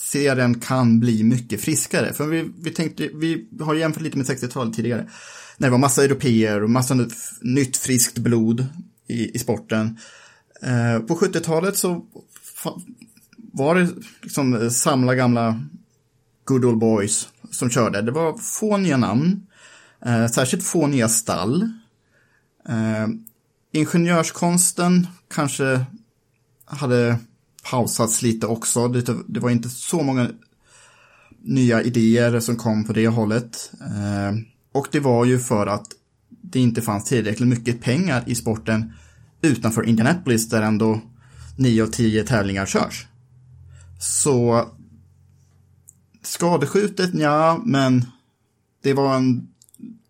[0.00, 2.12] serien kan bli mycket friskare.
[2.12, 5.08] För vi, vi tänkte, vi har jämfört lite med 60-talet tidigare.
[5.58, 7.06] När det var massa europeer och massa
[7.40, 8.66] nytt friskt blod
[9.06, 9.98] i, i sporten.
[10.62, 12.04] Eh, på 70-talet så
[13.52, 13.88] var det
[14.22, 15.60] liksom eh, samla gamla
[16.50, 18.02] good old boys som körde.
[18.02, 19.46] Det var få nya namn,
[20.06, 21.62] eh, särskilt få nya stall.
[22.68, 23.08] Eh,
[23.72, 25.84] ingenjörskonsten kanske
[26.64, 27.18] hade
[27.70, 28.88] pausats lite också.
[28.88, 30.28] Det, det, var inte så många
[31.42, 33.72] nya idéer som kom på det hållet.
[33.80, 34.36] Eh,
[34.72, 35.86] och det var ju för att
[36.42, 38.92] det inte fanns tillräckligt mycket pengar i sporten
[39.42, 41.00] utanför Indianapolis där ändå
[41.56, 43.06] 9 av 10 tävlingar körs.
[44.00, 44.66] Så
[46.22, 48.04] Skadeskjutet, ja, men
[48.82, 49.48] det var en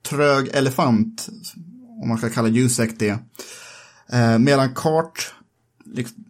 [0.03, 1.29] trög elefant,
[2.03, 3.19] om man ska kalla Jusek det.
[4.13, 5.35] Eh, medan Kart,
[5.85, 6.25] liksom,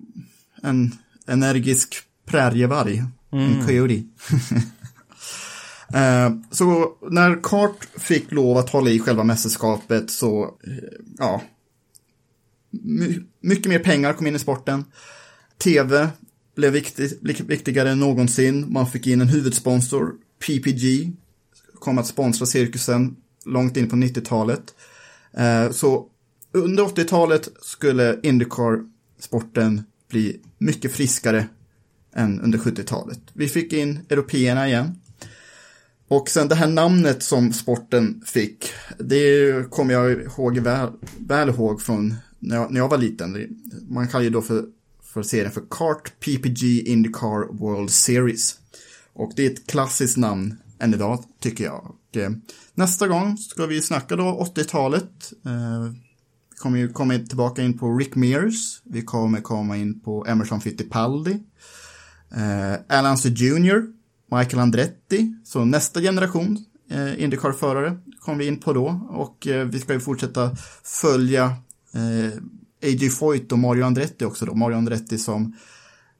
[0.62, 0.94] en
[1.26, 1.94] energisk
[2.26, 3.04] prärievarg.
[3.32, 4.02] En coyote.
[5.94, 10.74] Eh, så när Kart fick lov att hålla i själva mästerskapet så, eh,
[11.18, 11.42] ja,
[12.70, 14.84] my- mycket mer pengar kom in i sporten.
[15.58, 16.08] TV
[16.54, 17.10] blev viktig,
[17.46, 18.72] viktigare än någonsin.
[18.72, 20.14] Man fick in en huvudsponsor,
[20.46, 21.12] PPG,
[21.74, 24.74] kom att sponsra cirkusen långt in på 90-talet.
[25.32, 26.06] Eh, så
[26.52, 31.46] under 80-talet skulle Indycar-sporten bli mycket friskare
[32.14, 33.20] än under 70-talet.
[33.32, 34.94] Vi fick in européerna igen.
[36.08, 40.88] Och sen det här namnet som sporten fick, det kommer jag ihåg väl,
[41.18, 43.58] väl ihåg från när jag, när jag var liten.
[43.88, 44.64] Man kallar ju då för,
[45.12, 48.58] för serien för Kart PPG Indycar World Series.
[49.12, 51.84] Och det är ett klassiskt namn än idag, tycker jag.
[51.84, 52.30] Och, eh,
[52.74, 55.32] nästa gång ska vi snacka då 80-talet.
[55.46, 55.92] Eh,
[56.50, 58.82] vi kommer ju komma tillbaka in på Rick Mears.
[58.84, 61.38] Vi kommer komma in på Emerson Fittipaldi.
[62.36, 63.86] Eh, Alan Jr.
[64.36, 65.34] Michael Andretti.
[65.44, 69.08] Så nästa generation eh, Indycar-förare kommer vi in på då.
[69.10, 71.44] Och eh, vi ska ju fortsätta följa
[71.94, 72.40] eh,
[72.82, 73.10] A.J.
[73.10, 74.54] Foyt och Mario Andretti också då.
[74.54, 75.56] Mario Andretti som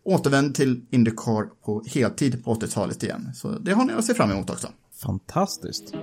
[0.03, 3.31] återvände till Indycar på heltid på 80-talet igen.
[3.35, 4.69] Så det har ni att se fram emot också.
[5.03, 5.95] Fantastiskt.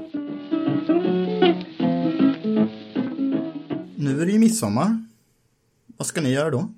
[3.96, 5.06] Nu är det ju midsommar.
[5.98, 6.70] Vad ska ni göra då?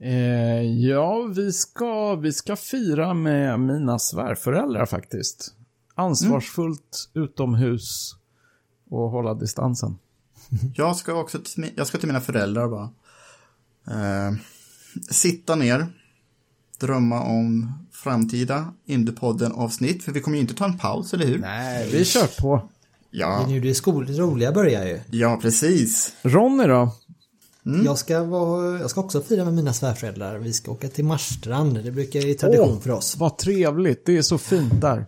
[0.00, 5.54] Eh, ja, vi ska, vi ska fira med mina svärföräldrar faktiskt.
[5.94, 8.16] Ansvarsfullt utomhus
[8.90, 9.98] och hålla distansen.
[10.74, 12.90] Jag ska också till, jag ska till mina föräldrar bara.
[13.90, 14.34] Eh,
[15.10, 15.86] sitta ner,
[16.80, 20.04] drömma om framtida Indiepodden-avsnitt.
[20.04, 21.38] För vi kommer ju inte ta en paus, eller hur?
[21.38, 22.56] Nej, vi kör på.
[23.10, 25.00] Det är Ja, nu det skol- roliga börjar ju.
[25.10, 26.12] ja precis.
[26.22, 26.94] Ronny då?
[27.84, 30.38] Jag, ska vara, jag ska också fira med mina svärföräldrar.
[30.38, 31.84] Vi ska åka till Marstrand.
[31.84, 33.16] Det brukar ju tradition Åh, för oss.
[33.16, 35.06] Vad trevligt, det är så fint där.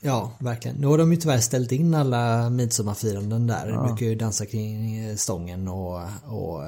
[0.00, 0.76] Ja, verkligen.
[0.76, 3.72] Nu har de ju tyvärr ställt in alla midsommarfiranden där.
[3.72, 6.62] De brukar ju dansa kring eh, stången och, och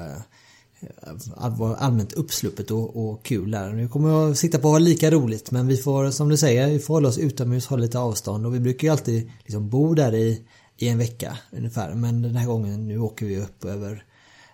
[0.79, 3.69] eh, allmänt uppsluppet och, och kul där.
[3.73, 6.69] Nu kommer jag sitta på att ha lika roligt men vi får, som du säger,
[6.69, 9.93] vi får hålla oss utomhus, hålla lite avstånd och vi brukar ju alltid liksom bo
[9.93, 10.41] där i,
[10.77, 11.93] i en vecka ungefär.
[11.93, 14.03] Men den här gången, nu åker vi upp över,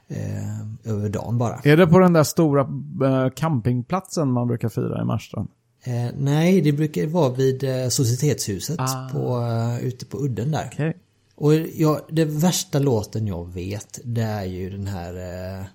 [0.08, 1.60] eh, över dagen bara.
[1.64, 2.62] Är det på den där stora
[3.06, 5.50] eh, campingplatsen man brukar fira i Marstrand?
[5.84, 9.10] Eh, nej, det brukar vara vid eh, Societetshuset Ah.
[9.12, 10.70] på, eh, ute på udden där.
[10.74, 10.98] Okej.
[11.36, 15.66] Och jag, det värsta låten jag vet, det är ju den här...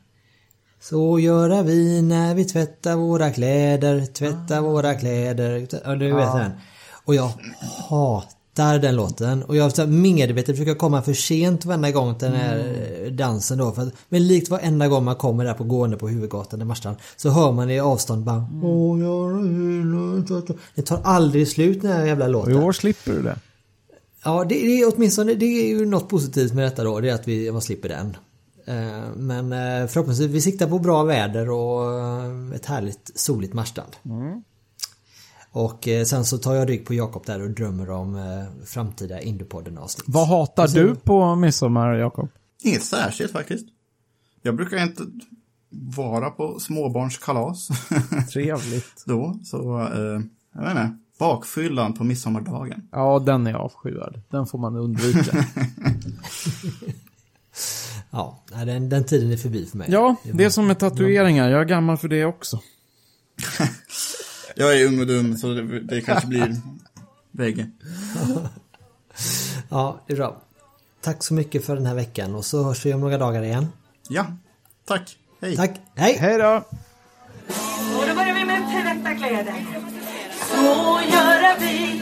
[0.81, 5.67] Så göra vi när vi tvättar våra kläder, tvättar våra kläder.
[5.85, 6.51] Ja, du vet den.
[7.05, 7.31] Och jag
[7.89, 9.43] hatar den låten.
[9.43, 13.73] Och jag medvetet försöker komma för sent varenda gång till den här eh, dansen då.
[13.73, 16.97] För att, men likt varenda gång man kommer där på gående på huvudgatan i Marstrand
[17.17, 21.49] så hör man i avstånd bara "Åh, göra vi när vi tvättar-" Det tar aldrig
[21.49, 22.53] slut den här jävla Och låten.
[22.53, 23.37] i år slipper du det.
[24.25, 27.01] Ja, det, det är åtminstone det är ju något positivt med detta då.
[27.01, 28.17] Det är att vi man slipper den.
[28.69, 33.97] Eh, Men eh, förhoppningsvis, vi siktar på bra väder och eh, ett härligt soligt Marstrand.
[35.51, 39.79] Och eh, sen så tar jag rygg på Jakob där och drömmer om framtida Indiepodden
[39.79, 40.05] avsnitt.
[40.09, 42.29] Vad hatar du på midsommar, Jakob?
[42.63, 43.67] Inget särskilt faktiskt.
[44.43, 45.03] Jag brukar inte
[45.97, 47.69] vara på småbarnskalas
[48.33, 49.05] Trevligt.
[49.07, 50.21] då, så eh,
[50.55, 50.97] jag vet inte.
[51.19, 52.89] Bakfyllan på midsommardagen.
[52.93, 54.21] Ja, den är avskyvärd.
[54.31, 55.45] Den får man undvika.
[58.11, 59.89] Ja, den, den tiden är förbi för mig.
[59.91, 61.51] ja, det är som med tatueringar.
[61.51, 62.61] Jag är gammal för det också.
[64.57, 66.57] Jag är ung och dum, så det, det kanske blir
[67.31, 67.71] bägge.
[69.69, 70.43] Ja, det är bra.
[71.01, 73.69] Tack så mycket för den här veckan och så hörs vi om några dagar igen.
[74.09, 74.27] Ja,
[74.85, 75.17] tack.
[75.41, 75.57] Hej.
[75.57, 76.17] Tack, hej!
[76.21, 76.65] Hej då!
[77.99, 79.67] Och då börjar vi med tvätta kläder.
[80.51, 81.98] Så gör vi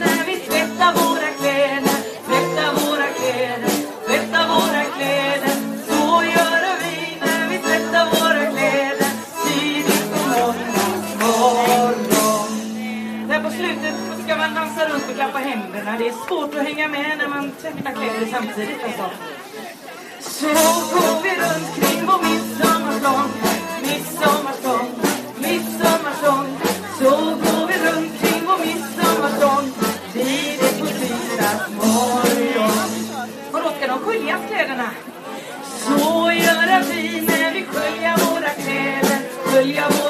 [15.17, 15.97] klappa händerna.
[15.97, 19.09] Det är svårt att hänga med när man tvättar kläder samtidigt alltså.
[20.19, 20.47] Så
[20.93, 23.29] går vi runt kring vår midsommarstång,
[23.87, 24.87] midsommarstång,
[25.45, 26.47] midsommarstång.
[26.99, 27.09] Så
[27.43, 29.65] går vi runt kring vår midsommarstång,
[30.13, 32.89] tidigt på tisdags morgon.
[33.51, 34.89] Och då ska de sköljas kläderna.
[35.63, 40.06] Så gör vi när vi sköljer våra kläder, sköljer våra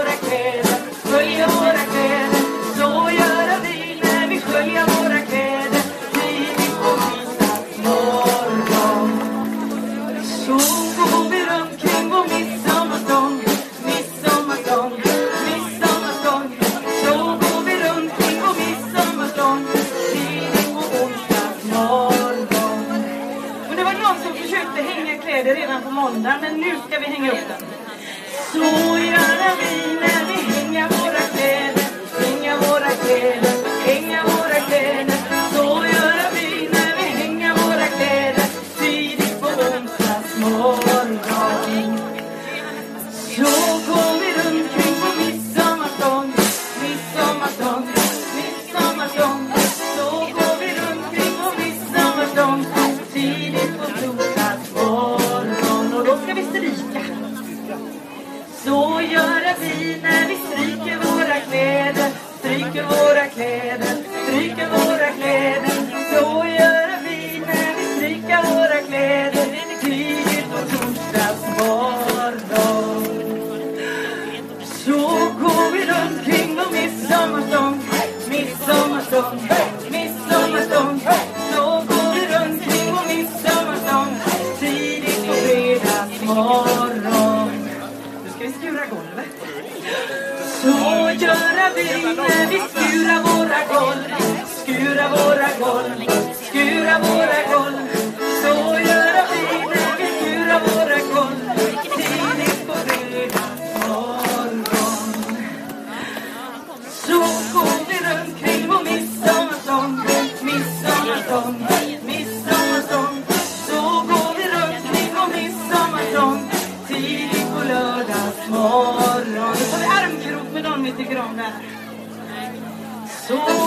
[123.28, 123.67] So